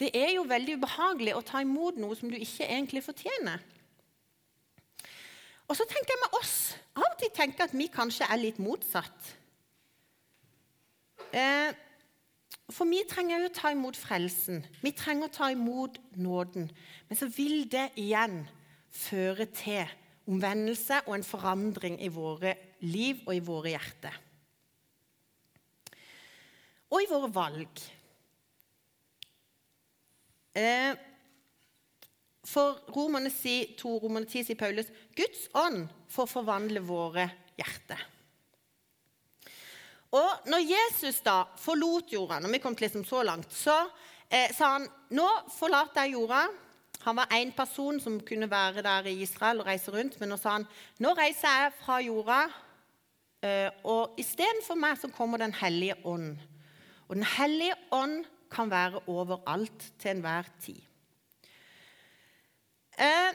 [0.00, 3.60] Det er jo veldig ubehagelig å ta imot noe som du ikke egentlig fortjener.
[5.70, 6.56] Og så tenker jeg med oss
[6.98, 9.28] av og til tenker at vi kanskje er litt motsatt.
[11.30, 11.70] Eh,
[12.74, 14.64] for vi trenger jo å ta imot frelsen.
[14.82, 16.66] Vi trenger å ta imot nåden.
[17.06, 18.42] Men så vil det igjen
[18.90, 19.86] føre til
[20.30, 24.18] omvendelse og en forandring i våre liv og i våre hjerter.
[26.90, 27.84] Og i våre valg.
[30.58, 30.98] Eh,
[32.50, 38.02] for Romerne 2, Romerne 10 sier Paulus Guds ånd får forvandle våre hjerter.
[40.18, 43.76] Og når Jesus da forlot jorda, når vi kom til liksom så langt, så
[44.26, 46.48] eh, sa han nå forlater jeg jorda
[47.00, 50.18] han var én person som kunne være der i Israel og reise rundt.
[50.20, 50.66] Men nå sa han
[51.00, 52.40] nå reiser jeg fra jorda,
[53.40, 56.36] eh, og istedenfor meg så kommer Den hellige ånd.
[57.08, 60.89] Og Den hellige ånd kan være overalt til enhver tid.
[63.00, 63.30] Eh,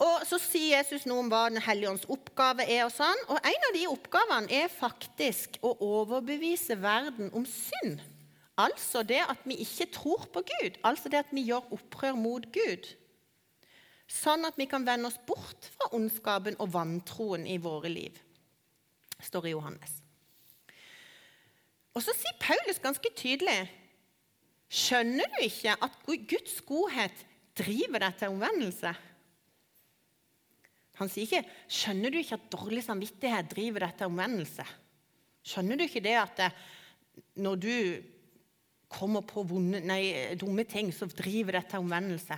[0.00, 2.86] og Så sier Jesus noe om hva Den hellige ånds oppgave er.
[2.86, 3.26] Og sånn.
[3.28, 8.00] Og en av de oppgavene er faktisk å overbevise verden om synd.
[8.60, 10.80] Altså det at vi ikke tror på Gud.
[10.84, 12.88] Altså det at vi gjør opprør mot Gud
[14.10, 18.16] sånn at vi kan vende oss bort fra ondskapen og vantroen i våre liv.
[19.22, 20.00] Står i Johannes.
[21.94, 23.60] Og så sier Paulus ganske tydelig
[24.70, 25.96] Skjønner du ikke at
[26.30, 27.24] Guds godhet
[27.60, 28.92] driver deg til omvendelse?
[31.00, 34.68] Han sier ikke 'Skjønner du ikke at dårlig samvittighet driver deg til omvendelse?'
[35.40, 36.50] Skjønner du ikke det at det,
[37.40, 37.76] når du
[38.90, 42.36] kommer på vonde, nei, dumme ting, så driver det til omvendelse?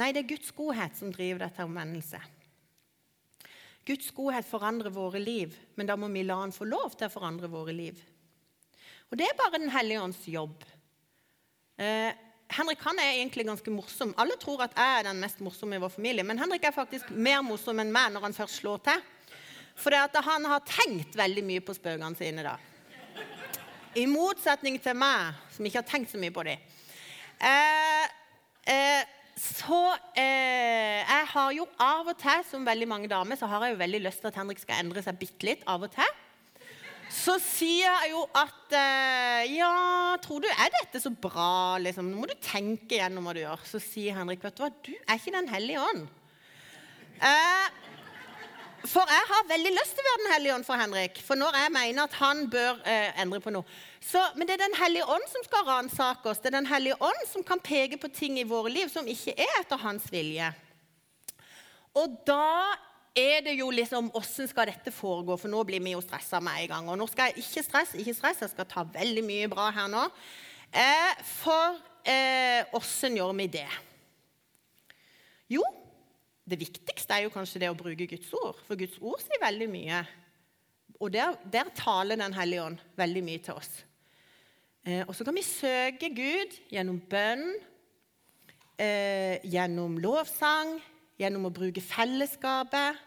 [0.00, 2.20] Nei, det er Guds godhet som driver deg til omvendelse.
[3.86, 7.12] Guds godhet forandrer våre liv, men da må vi la Han få lov til å
[7.12, 8.00] forandre våre liv.
[9.10, 10.64] Og Det er bare Den hellige ånds jobb.
[11.78, 12.12] Eh,
[12.50, 14.14] Henrik han er egentlig ganske morsom.
[14.18, 17.12] Alle tror at jeg er den mest morsomme i vår familie, men Henrik er faktisk
[17.14, 19.04] mer morsom enn meg når han først slår til.
[19.80, 22.44] For han har tenkt veldig mye på spøkene sine.
[22.44, 22.56] da.
[23.96, 26.58] I motsetning til meg, som ikke har tenkt så mye på dem.
[27.40, 28.04] Eh,
[28.68, 29.02] eh,
[29.40, 29.80] så
[30.18, 33.80] eh, jeg har jo av og til, som veldig mange damer, så har jeg jo
[33.80, 36.19] veldig lyst til at Henrik skal endre seg bitte litt av og til.
[37.10, 41.76] Så sier jeg jo at eh, Ja, tror du er dette så bra?
[41.82, 42.06] Liksom?
[42.06, 43.62] Nå må du tenke gjennom hva du gjør.
[43.66, 46.06] Så sier Henrik, vet du hva, du er ikke Den hellige ånd.
[47.20, 47.66] Eh,
[48.88, 51.18] for jeg har veldig lyst til å være Den hellige ånd for Henrik.
[51.26, 53.78] For når jeg mener at han bør eh, endre på noe.
[54.00, 56.40] Så, men det er Den hellige ånd som skal ransake oss.
[56.40, 59.34] Det er Den hellige ånd som kan peke på ting i våre liv som ikke
[59.34, 60.52] er etter hans vilje.
[61.98, 62.70] Og da
[63.16, 65.36] er det jo liksom Åssen skal dette foregå?
[65.40, 66.90] For nå blir vi jo stressa med en gang.
[66.92, 69.90] Og nå skal jeg ikke stresse, ikke stress, jeg skal ta veldig mye bra her
[69.90, 70.06] nå.
[70.70, 71.80] Eh, for
[72.78, 73.68] åssen eh, gjør vi det?
[75.50, 75.64] Jo,
[76.46, 79.68] det viktigste er jo kanskje det å bruke Guds ord, for Guds ord sier veldig
[79.70, 80.00] mye.
[81.00, 83.70] Og der, der taler Den hellige ånd veldig mye til oss.
[84.86, 87.44] Eh, og så kan vi søke Gud gjennom bønn,
[88.80, 90.78] eh, gjennom lovsang,
[91.20, 92.98] gjennom å bruke fellesskapet.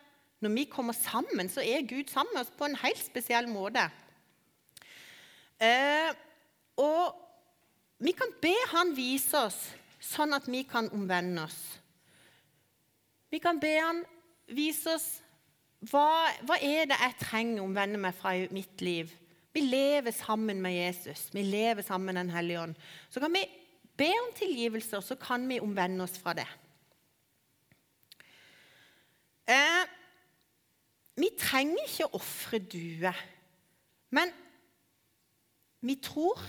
[0.43, 3.87] Når vi kommer sammen, så er Gud sammen med oss på en helt spesiell måte.
[5.63, 6.11] Eh,
[6.81, 7.15] og
[8.03, 9.59] vi kan be Han vise oss,
[10.03, 11.61] sånn at vi kan omvende oss.
[13.31, 14.03] Vi kan be han
[14.53, 15.07] vise oss
[15.89, 19.09] hva, hva er det jeg trenger å omvende meg fra i mitt liv.
[19.53, 22.77] Vi lever sammen med Jesus, vi lever sammen med Den hellige ånd.
[23.09, 23.41] Så kan vi
[23.97, 26.47] be om tilgivelse, og så kan vi omvende oss fra det.
[29.49, 29.83] Eh,
[31.19, 33.17] vi trenger ikke å ofre duer,
[34.13, 34.31] men
[35.83, 36.39] vi tror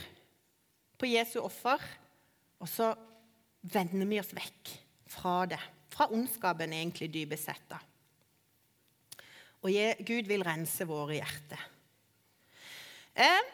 [0.98, 1.82] på Jesu offer,
[2.62, 2.92] og så
[3.60, 4.74] vender vi oss vekk
[5.10, 5.60] fra det
[5.94, 7.74] fra ondskapen, egentlig, dypest sett.
[9.64, 11.60] Og Gud vil rense våre hjerter.
[13.14, 13.52] Eh,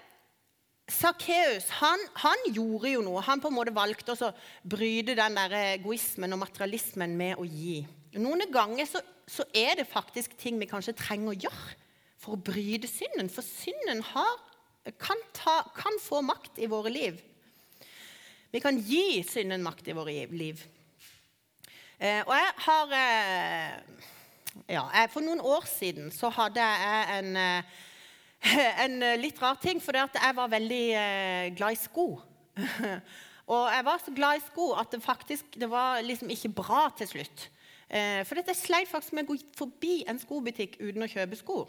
[1.79, 3.23] han, han, gjorde jo noe.
[3.23, 4.31] Han på en måte valgte å
[4.67, 7.85] bryte den der egoismen og materialismen med å gi.
[8.19, 11.77] Noen ganger så, så, er det faktisk ting vi kanskje trenger å gjøre
[12.21, 13.31] for å bryte synden.
[13.33, 14.33] For synden har,
[15.01, 17.21] kan, ta, kan få makt i våre liv.
[18.51, 20.65] Vi kan gi synden makt i våre liv.
[22.01, 23.73] Eh, og jeg har eh,
[24.73, 27.81] ja, For noen år siden så hadde jeg en, eh,
[28.87, 30.85] en litt rar ting, for jeg var veldig
[31.59, 32.09] glad i sko.
[33.53, 36.89] og jeg var så glad i sko at det faktisk det var liksom ikke bra
[36.99, 37.47] til slutt.
[37.91, 41.65] For jeg sleit faktisk med å gå forbi en skobutikk uten å kjøpe sko.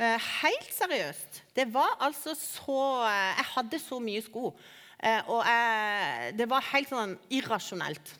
[0.00, 1.42] Helt seriøst.
[1.54, 4.50] Det var altså så Jeg hadde så mye sko.
[4.50, 8.16] Og jeg, det var helt sånn irrasjonelt.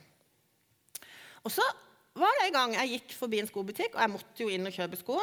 [1.42, 1.66] Og så
[2.18, 4.74] var det en gang jeg gikk forbi en skobutikk, og jeg måtte jo inn og
[4.74, 5.18] kjøpe sko.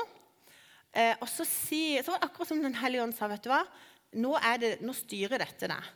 [0.97, 3.51] Eh, og så, si, så, var det akkurat som Den hellige ånd sa, vet du
[3.51, 3.62] hva,
[4.17, 5.89] nå, det, nå styrer dette deg.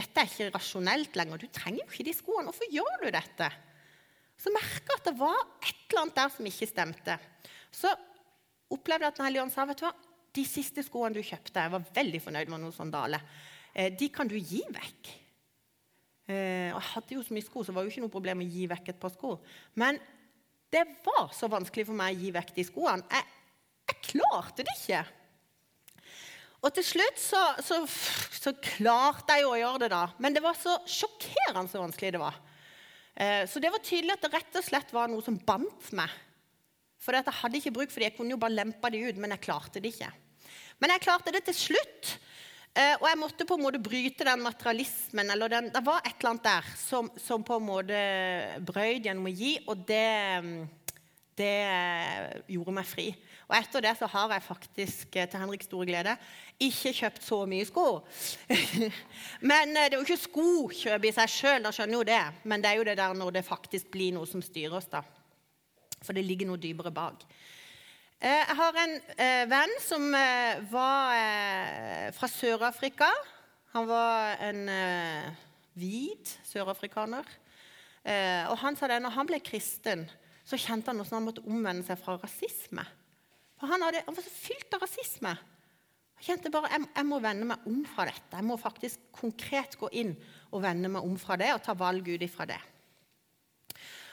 [0.00, 1.42] Dette er ikke rasjonelt lenger.
[1.42, 2.48] Du trenger jo ikke de skoene.
[2.48, 3.50] Hvorfor gjør du dette?
[4.40, 7.16] Så merka at det var et eller annet der som ikke stemte.
[7.74, 7.90] Så
[8.72, 9.94] opplevde jeg at Den hellige ånd sa, vet du hva,
[10.30, 13.24] de siste skoene du kjøpte Jeg var veldig fornøyd med noen sandaler.
[13.74, 15.10] Eh, de kan du gi vekk.
[16.30, 18.42] Eh, og jeg hadde jo så mye sko, så det var jo ikke noe problem
[18.44, 19.36] å gi vekk et par sko.
[19.80, 19.98] Men
[20.70, 23.06] det var så vanskelig for meg å gi vekk de skoene.
[23.10, 23.26] Jeg,
[23.90, 25.02] jeg klarte det ikke.
[26.60, 30.04] Og til slutt så, så, så, klarte jeg å gjøre det, da.
[30.20, 32.36] Men det var så sjokkerende så vanskelig det var.
[33.20, 36.08] Eh, så det var tydelig at det rett og slett var noe som bandt meg.
[37.00, 38.10] For jeg hadde ikke bruk for det.
[38.10, 40.10] Jeg kunne jo bare lempe det ut, men jeg klarte det ikke.
[40.80, 42.14] Men jeg klarte det til slutt.
[42.70, 45.30] Eh, og jeg måtte på en måte bryte den materialismen.
[45.30, 48.00] eller den, Det var et eller annet der som, som på en måte
[48.64, 50.68] brøyd gjennom å gi, og det,
[51.36, 51.54] det
[52.48, 53.10] gjorde meg fri.
[53.50, 56.14] Og etter det så har jeg faktisk eh, til Henriks store glede
[56.62, 57.86] ikke kjøpt så mye sko.
[59.50, 62.20] men eh, det er jo ikke skokjøp i seg sjøl, da skjønner jo det.
[62.46, 65.02] Men det er jo det der når det faktisk blir noe som styrer oss, da.
[65.98, 67.24] For det ligger noe dypere bak.
[68.20, 68.96] Eh, jeg har en
[69.50, 70.06] venn som
[70.70, 73.10] var fra Sør-Afrika.
[73.74, 74.62] Han var en
[75.78, 77.26] hvit sørafrikaner.
[78.50, 80.06] Og han sa det, når han ble kristen,
[80.46, 82.86] så kjente han hvordan han måtte omvende seg fra rasisme.
[83.60, 85.34] For han, hadde, han var så fylt av rasisme.
[86.16, 88.32] Han kjente bare jeg, jeg må vende meg om fra dette.
[88.32, 90.14] Jeg må faktisk konkret gå inn
[90.50, 92.60] og vende meg om fra det og ta valg ut ifra det.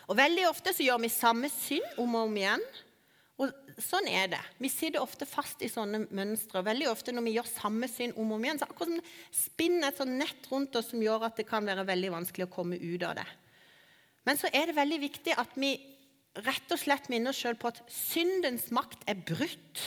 [0.08, 2.68] Og Veldig ofte så gjør vi samme synd om og om igjen.
[3.38, 3.52] Og
[3.84, 4.40] sånn er det.
[4.58, 6.64] Vi sitter ofte fast i sånne mønstre.
[6.66, 9.92] Veldig ofte når vi gjør samme synd om og om igjen, så akkurat som spinner
[9.92, 12.80] et sånn nett rundt oss som gjør at det kan være veldig vanskelig å komme
[12.82, 13.28] ut av det.
[14.28, 15.76] Men så er det veldig viktig at vi
[16.46, 19.82] rett og slett minner oss sjøl på at syndens makt er brutt.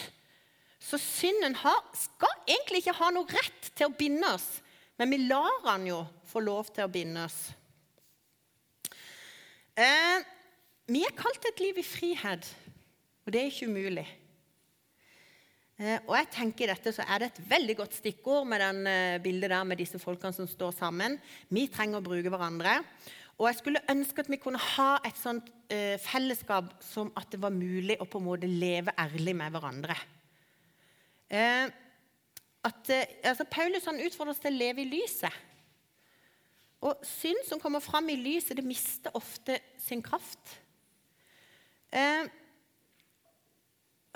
[0.81, 4.49] Så synden har, skal egentlig ikke ha noe rett til å binde oss,
[4.99, 7.39] men vi lar han jo få lov til å binde oss.
[9.81, 10.25] Eh,
[10.91, 12.49] vi er kalt et liv i frihet.
[13.25, 14.07] Og det er ikke umulig.
[15.81, 18.91] Eh, og jeg tenker i dette så er det et veldig godt stikkord med den
[18.91, 21.17] eh, bildet der med disse folkene som står sammen.
[21.49, 22.81] Vi trenger å bruke hverandre.
[23.39, 27.41] Og jeg skulle ønske at vi kunne ha et sånt eh, fellesskap som at det
[27.43, 29.97] var mulig å på en måte leve ærlig med hverandre.
[31.31, 31.71] Eh,
[32.66, 35.33] at, eh, altså Paulus han utfordrer oss til å leve i lyset.
[36.81, 40.57] Og synd som kommer fram i lyset, det mister ofte sin kraft.
[41.93, 42.29] Eh,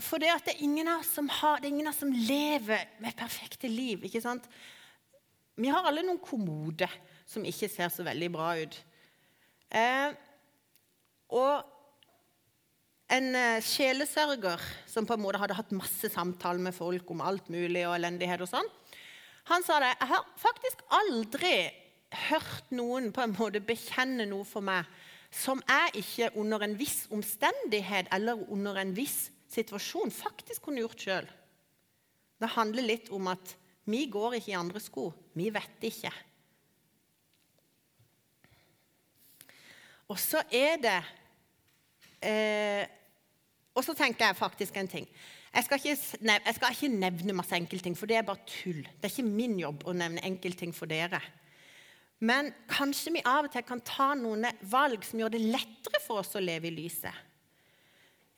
[0.02, 4.05] for det, det er har, det er ingen av oss som lever med perfekte liv.
[4.05, 4.48] ikke sant?
[5.55, 6.88] Vi har alle noen kommode
[7.26, 8.78] som ikke ser så veldig bra ut.
[9.70, 10.16] Eh,
[11.32, 11.64] og
[13.14, 17.50] en eh, sjelesørger som på en måte hadde hatt masse samtaler med folk om alt
[17.52, 18.70] mulig og elendighet og sånn,
[19.50, 19.90] han sa det.
[20.00, 21.56] Jeg har faktisk aldri
[22.30, 24.88] hørt noen på en måte bekjenne noe for meg
[25.34, 31.02] som jeg ikke under en viss omstendighet eller under en viss situasjon faktisk kunne gjort
[31.04, 31.26] sjøl.
[32.40, 33.54] Det handler litt om at
[33.90, 35.10] vi går ikke i andre sko.
[35.36, 36.12] Vi vet ikke.
[40.14, 40.98] Og så er det
[42.22, 42.84] eh,
[43.74, 45.08] Og så tenker jeg faktisk en ting.
[45.54, 48.82] Jeg skal, ikke, jeg skal ikke nevne masse enkeltting, for det er bare tull.
[48.82, 51.20] Det er ikke min jobb å nevne enkeltting for dere.
[52.22, 56.22] Men kanskje vi av og til kan ta noen valg som gjør det lettere for
[56.22, 57.22] oss å leve i lyset.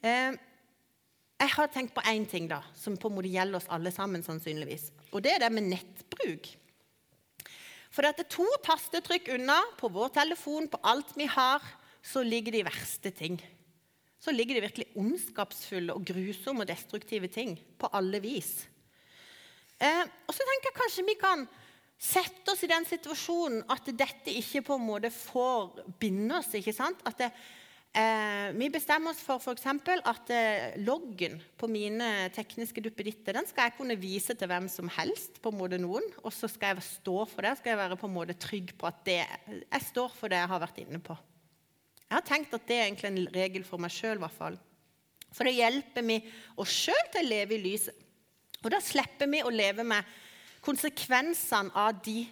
[0.05, 0.37] Eh,
[1.37, 4.25] jeg har tenkt på én ting da, som på en måte gjelder oss alle sammen.
[4.25, 4.91] sannsynligvis.
[5.13, 6.49] Og Det er det med nettbruk.
[7.97, 11.63] For det er to tastetrykk unna på vår telefon, på alt vi har,
[12.05, 13.39] så ligger de verste ting.
[14.21, 18.67] Så ligger de virkelig ondskapsfulle og grusomme og destruktive ting på alle vis.
[19.81, 21.47] Eh, og så tenker jeg kanskje vi kan
[21.97, 26.53] sette oss i den situasjonen at dette ikke på en måte får binde oss.
[26.53, 27.01] ikke sant?
[27.09, 27.31] At det,
[27.97, 29.65] Eh, vi bestemmer oss for f.eks.
[30.05, 34.91] at eh, loggen på mine tekniske duppeditter den skal jeg kunne vise til hvem som
[34.99, 35.41] helst.
[35.41, 37.55] på en måte noen, Og så skal jeg stå for det.
[37.57, 40.49] skal jeg være på en måte trygg på at det, jeg står for det jeg
[40.53, 41.17] har vært inne på.
[42.05, 44.21] Jeg har tenkt at det er egentlig en regel for meg sjøl.
[45.33, 46.21] For det hjelper vi
[46.57, 47.97] oss sjøl til å leve i lyset.
[48.63, 50.05] Og da slipper vi å leve med
[50.61, 52.29] konsekvensene av de,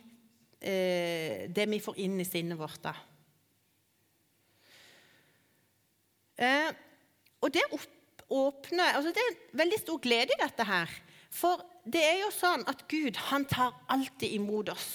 [0.61, 2.83] eh, det vi får inn i sinnet vårt.
[2.83, 2.93] da.
[2.93, 3.11] Eh,
[6.39, 7.63] og det
[8.33, 10.91] åpner altså Det er en veldig stor glede i dette her.
[11.35, 14.89] For det er jo sånn at Gud han tar alltid imot oss.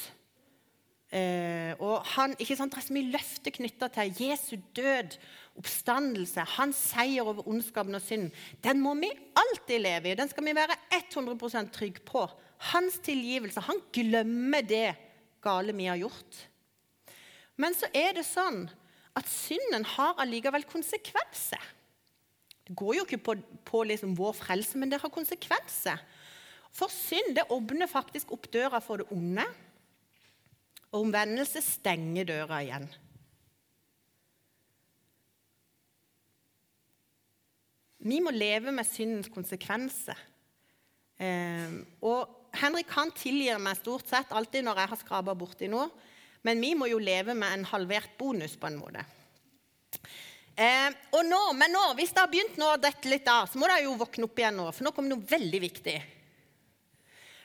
[1.10, 5.18] Eh, og han, ikke sant, Det er så mye løfter knytta til Jesu død,
[5.58, 8.32] oppstandelse, hans seier over ondskapen og synden.
[8.62, 10.16] Den må vi alltid leve i.
[10.16, 12.28] Den skal vi være 100% trygge på.
[12.72, 13.64] Hans tilgivelse.
[13.66, 14.94] Han glemmer det
[15.44, 16.46] gale vi har gjort.
[17.60, 18.68] Men så er det sånn
[19.20, 21.62] at synden har allikevel konsekvenser.
[22.68, 26.02] Det går jo ikke på, på liksom vår frelse, men det har konsekvenser.
[26.76, 29.46] For synd det åpner faktisk opp døra for det onde.
[30.90, 32.90] Og omvendelse stenger døra igjen.
[38.00, 40.18] Vi må leve med syndens konsekvenser.
[41.20, 41.74] Eh,
[42.06, 45.90] og Henrik han tilgir meg stort sett alltid når jeg har skrapa borti noe.
[46.48, 49.04] Men vi må jo leve med en halvert bonus på en måte.
[50.60, 53.60] Eh, og nå, men nå, hvis det har begynt nå å dette litt av, så
[53.60, 55.96] må dere jo våkne opp igjen nå, for nå kommer noe veldig viktig.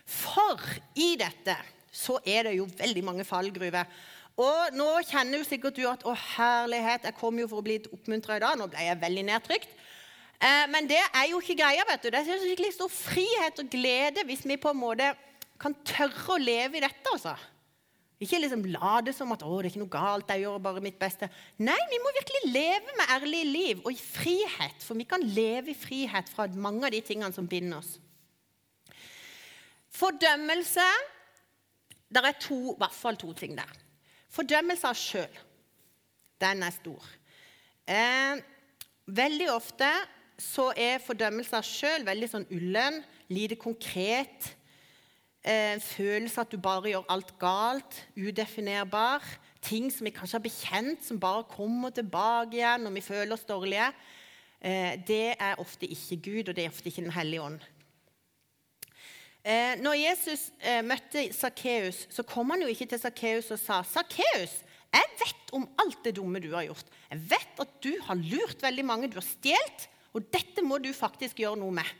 [0.04, 0.60] For
[0.98, 1.54] i dette
[1.94, 3.86] så er det jo veldig mange fallgruver.
[4.34, 7.78] Og nå kjenner jo sikkert du at 'Å, herlighet, jeg kom jo for å bli
[7.86, 9.70] oppmuntra i dag.' Nå ble jeg veldig nedtrykt.
[10.42, 11.86] Eh, men det er jo ikke greia.
[11.86, 12.10] vet du.
[12.10, 15.14] Det er skikkelig stor frihet og glede hvis vi på en måte
[15.60, 17.06] kan tørre å leve i dette.
[17.12, 17.38] altså.
[18.22, 20.98] Ikke liksom late som at 'å, det er ikke noe galt, jeg gjør bare mitt
[20.98, 21.28] beste'.
[21.58, 24.78] Nei, vi må virkelig leve med ærlig liv og i frihet.
[24.82, 27.98] For vi kan leve i frihet fra mange av de tingene som binder oss.
[29.90, 30.86] Fordømmelse
[32.14, 33.70] Det er to, i hvert fall to ting der.
[34.30, 35.38] Fordømmelse av sjøl.
[36.38, 37.02] Den er stor.
[37.88, 38.38] Eh,
[39.06, 39.88] veldig ofte
[40.38, 44.54] så er fordømmelse av sjøl veldig sånn ullen, lite konkret
[45.44, 49.24] eh, følelse at du bare gjør alt galt, udefinerbar.
[49.64, 53.46] Ting som vi kanskje har bekjent, som bare kommer tilbake igjen når vi føler oss
[53.48, 53.92] dårlige.
[54.60, 57.60] eh, det er ofte ikke Gud, og det er ofte ikke Den hellige ånd.
[59.44, 63.82] Eh, når Jesus eh, møtte Sakkeus, så kom han jo ikke til Sakkeus og sa
[63.84, 64.62] Sakkeus,
[64.94, 66.86] jeg vet om alt det dumme du har gjort.
[67.10, 70.92] Jeg vet at du har lurt veldig mange, du har stjålet, og dette må du
[70.94, 71.90] faktisk gjøre noe med.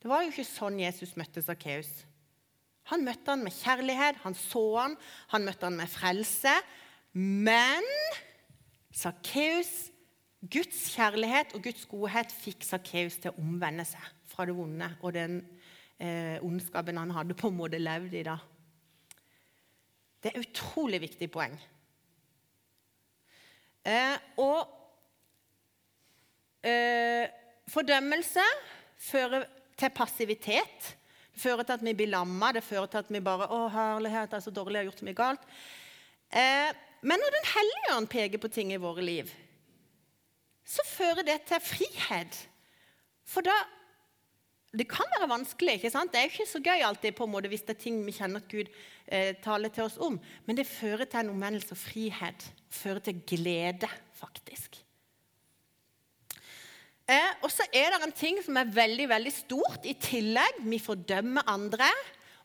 [0.00, 1.90] Det var jo ikke sånn Jesus møtte Sakkeus.
[2.90, 4.96] Han møtte han med kjærlighet, han så han,
[5.30, 6.52] han møtte han med frelse.
[7.14, 7.86] Men
[8.94, 9.90] Sakkeus,
[10.40, 15.12] Guds kjærlighet og Guds godhet fikk Sakkeus til å omvende seg fra det vonde og
[15.14, 15.40] den
[16.00, 18.38] eh, ondskapen han hadde på en måte levd i da.
[20.20, 21.54] Det er et utrolig viktig poeng.
[23.88, 24.66] Eh, og
[26.66, 27.28] eh,
[27.70, 28.44] fordømmelse
[29.00, 29.46] fører
[29.80, 30.90] til passivitet.
[31.40, 34.36] Fører til at vi blir lamma, det fører til at vi bare 'Å, herlighet, det
[34.36, 35.46] er så dårlig, jeg har gjort mye galt'.
[36.32, 36.72] Eh,
[37.02, 39.30] men når Den hellige ånd peker på ting i våre liv,
[40.64, 42.48] så fører det til frihet.
[43.24, 43.56] For da
[44.72, 45.72] Det kan være vanskelig.
[45.74, 46.12] ikke sant?
[46.12, 48.36] Det er ikke så gøy alltid på en måte hvis det er ting vi kjenner
[48.36, 48.68] at Gud
[49.08, 52.52] eh, taler til oss om, men det fører til en omvendelse og frihet.
[52.70, 54.84] Fører til glede, faktisk.
[57.10, 60.62] Eh, og så er det en ting som er veldig veldig stort i tillegg.
[60.62, 61.88] Vi fordømmer andre.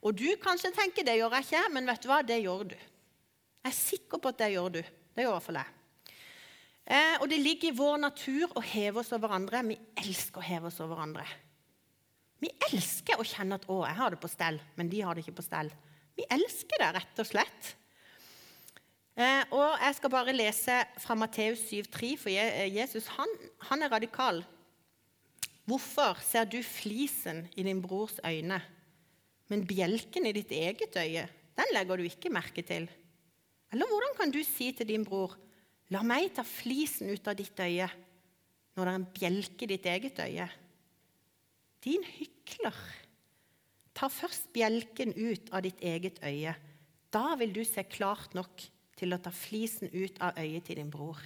[0.06, 2.20] Og du kanskje tenker det gjør jeg ikke, men vet du hva?
[2.26, 2.76] Det gjør du.
[2.76, 4.82] Jeg er sikker på at det gjør du.
[4.82, 5.72] Det gjør i hvert fall jeg.
[6.86, 9.64] Eh, og det ligger i vår natur å heve oss over andre.
[9.70, 11.26] Vi elsker å heve oss over andre.
[12.42, 15.24] Vi elsker å kjenne at 'å, jeg har det på stell', men de har det
[15.24, 15.72] ikke på stell.
[16.18, 17.76] Vi elsker det, rett og slett.
[19.18, 23.28] Eh, og Jeg skal bare lese fra Matteus 7,3, for Jesus han,
[23.62, 24.44] han er radikal.
[25.66, 28.60] Hvorfor ser du flisen i din brors øyne,
[29.50, 31.26] men bjelken i ditt eget øye,
[31.58, 32.86] den legger du ikke merke til?
[33.74, 35.34] Eller hvordan kan du si til din bror,
[35.90, 37.90] la meg ta flisen ut av ditt øye,
[38.76, 40.48] når det er en bjelke i ditt eget øye?
[41.86, 42.78] Din hykler.
[43.96, 46.54] Ta først bjelken ut av ditt eget øye.
[47.14, 48.66] Da vil du se klart nok
[49.00, 51.22] til å ta flisen ut av øyet til din bror.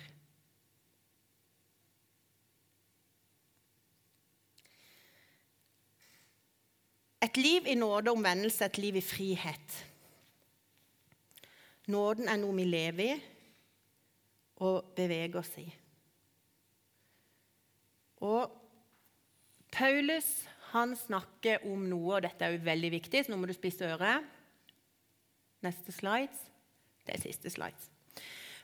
[7.20, 9.76] Et liv i nåde og omvendelse, et liv i frihet.
[11.92, 13.20] Nåden er noe vi lever i
[14.60, 15.66] og beveger oss i.
[18.28, 18.52] Og
[19.72, 20.28] Paulus
[20.74, 23.88] han snakker om noe, og dette er jo veldig viktig, så nå må du spisse
[23.88, 24.26] øret.
[25.66, 26.44] Neste slides.
[27.08, 27.88] Det er siste slides.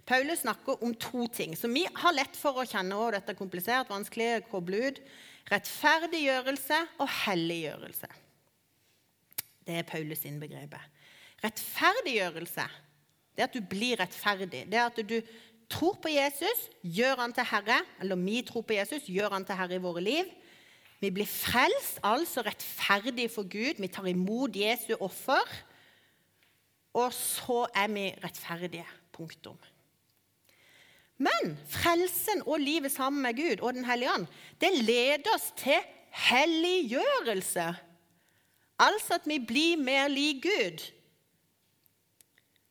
[0.06, 2.94] Paulus snakker om to ting som vi har lett for å kjenne.
[2.96, 5.02] og dette er komplisert, vanskelig å koble ut.
[5.50, 8.12] Rettferdiggjørelse og helliggjørelse.
[9.66, 10.82] Det er Paulus sin begrepet.
[11.44, 12.68] Rettferdiggjørelse
[13.36, 14.64] det er at du blir rettferdig.
[14.72, 15.18] Det er at du
[15.70, 19.60] tror på Jesus, gjør han til herre, eller vi tror på Jesus, gjør han til
[19.60, 20.30] herre i våre liv.
[21.02, 23.82] Vi blir frelst, altså rettferdige for Gud.
[23.82, 25.44] Vi tar imot Jesu offer.
[26.96, 28.86] Og så er vi rettferdige.
[29.16, 29.58] Punktum.
[31.18, 34.26] Men frelsen og livet sammen med Gud og Den hellige ånd
[34.60, 35.78] det leder oss til
[36.12, 37.68] helliggjørelse.
[38.80, 40.84] Altså at vi blir mer lik Gud.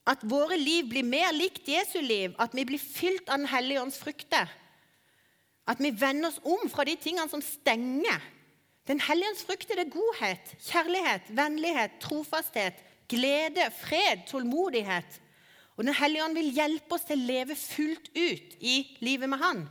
[0.06, 3.82] At våre liv blir mer likt Jesu liv, at vi blir fylt av Den hellige
[3.82, 4.50] ånds frukter.
[5.66, 8.20] At vi vender oss om fra de tingene som stenger.
[8.84, 15.20] Den hellige ånds frukter er godhet, kjærlighet, vennlighet, trofasthet, glede, fred, tålmodighet.
[15.76, 19.40] Og Den hellige ånd vil hjelpe oss til å leve fullt ut i livet med
[19.40, 19.64] Han.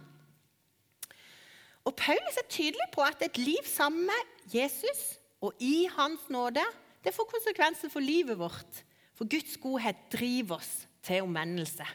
[1.86, 6.64] Og Paulus er tydelig på at et liv sammen med Jesus og i Hans nåde
[7.04, 8.84] det får konsekvenser for livet vårt.
[9.14, 11.86] For Guds godhet driver oss til omvendelse.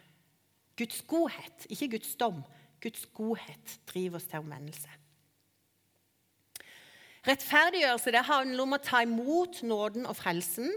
[0.79, 2.43] Guds godhet, ikke Guds dom.
[2.83, 4.93] Guds godhet driver oss til omvendelse.
[7.27, 10.71] Rettferdiggjørelse det handler om å ta imot nåden og frelsen.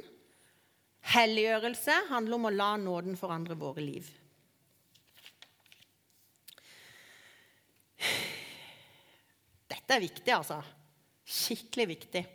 [1.11, 4.09] Helliggjørelse handler om å la nåden forandre våre liv.
[9.69, 10.63] Dette er viktig, altså.
[11.31, 12.25] Skikkelig viktig.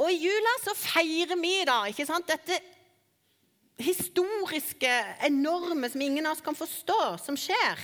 [0.00, 2.56] Og i jula så feirer vi da, ikke sant, dette
[3.80, 4.90] historiske,
[5.26, 7.80] enorme, som ingen av oss kan forstå, som skjer.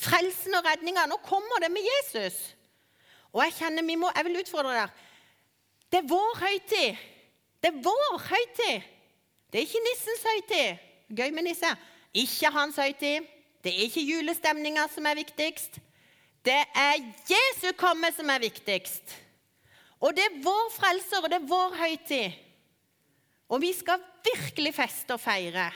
[0.00, 1.06] Frelsen og redninga.
[1.10, 2.38] Nå kommer det med Jesus.
[3.30, 5.08] Og jeg kjenner vi må, jeg vil utfordre dere.
[5.90, 7.04] Det er vår høytid.
[7.60, 8.88] Det er vår høytid.
[9.50, 10.86] Det er ikke nissens høytid.
[11.18, 11.70] Gøy med nisse.
[12.14, 13.26] Ikke hans høytid.
[13.60, 15.80] Det er ikke julestemninga som er viktigst.
[16.44, 19.16] Det er Jesu komme som er viktigst.
[20.00, 22.38] Og det er vår frelser, og det er vår høytid.
[23.50, 25.68] Og vi skal virkelig feste og feire.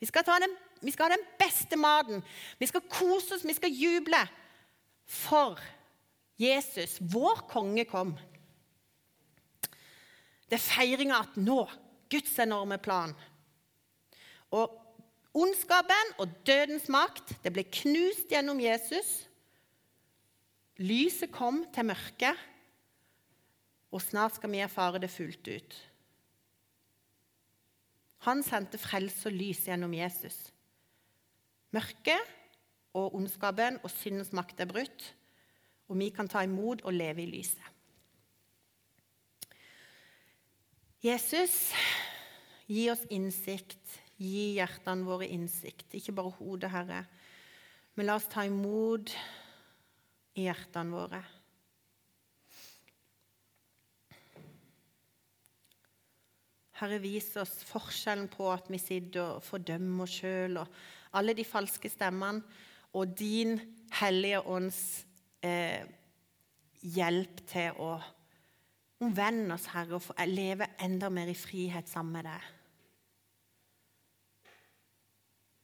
[0.00, 2.22] Vi skal, den, vi skal ha den beste maten.
[2.58, 4.20] Vi skal kose oss, vi skal juble.
[5.08, 5.58] For
[6.38, 8.14] Jesus, vår konge, kom.
[10.48, 11.64] Det er feiringa at nå
[12.08, 13.12] Guds enorme plan.
[14.54, 14.72] Og
[15.36, 19.27] ondskapen og dødens makt det ble knust gjennom Jesus.
[20.78, 22.38] Lyset kom til mørket,
[23.90, 25.78] og snart skal vi erfare det fullt ut.
[28.28, 30.36] Han sendte frelse og lys gjennom Jesus.
[31.74, 32.30] Mørket
[32.94, 35.08] og ondskapen og syndens makt er brutt,
[35.88, 37.74] og vi kan ta imot og leve i lyset.
[41.02, 41.72] Jesus,
[42.66, 43.82] gi oss innsikt.
[44.18, 47.04] Gi hjertene våre innsikt, ikke bare hodet, Herre.
[47.94, 49.12] Men la oss ta imot
[50.38, 51.20] i hjertene våre.
[56.78, 61.46] Herre, vis oss forskjellen på at vi sitter og fordømmer oss sjøl, og alle de
[61.46, 62.44] falske stemmene,
[62.94, 63.58] og din
[63.98, 64.78] Hellige Ånds
[65.44, 65.82] eh,
[66.80, 67.96] hjelp til å
[69.02, 72.46] omvende oss, Herre, og leve enda mer i frihet sammen med deg.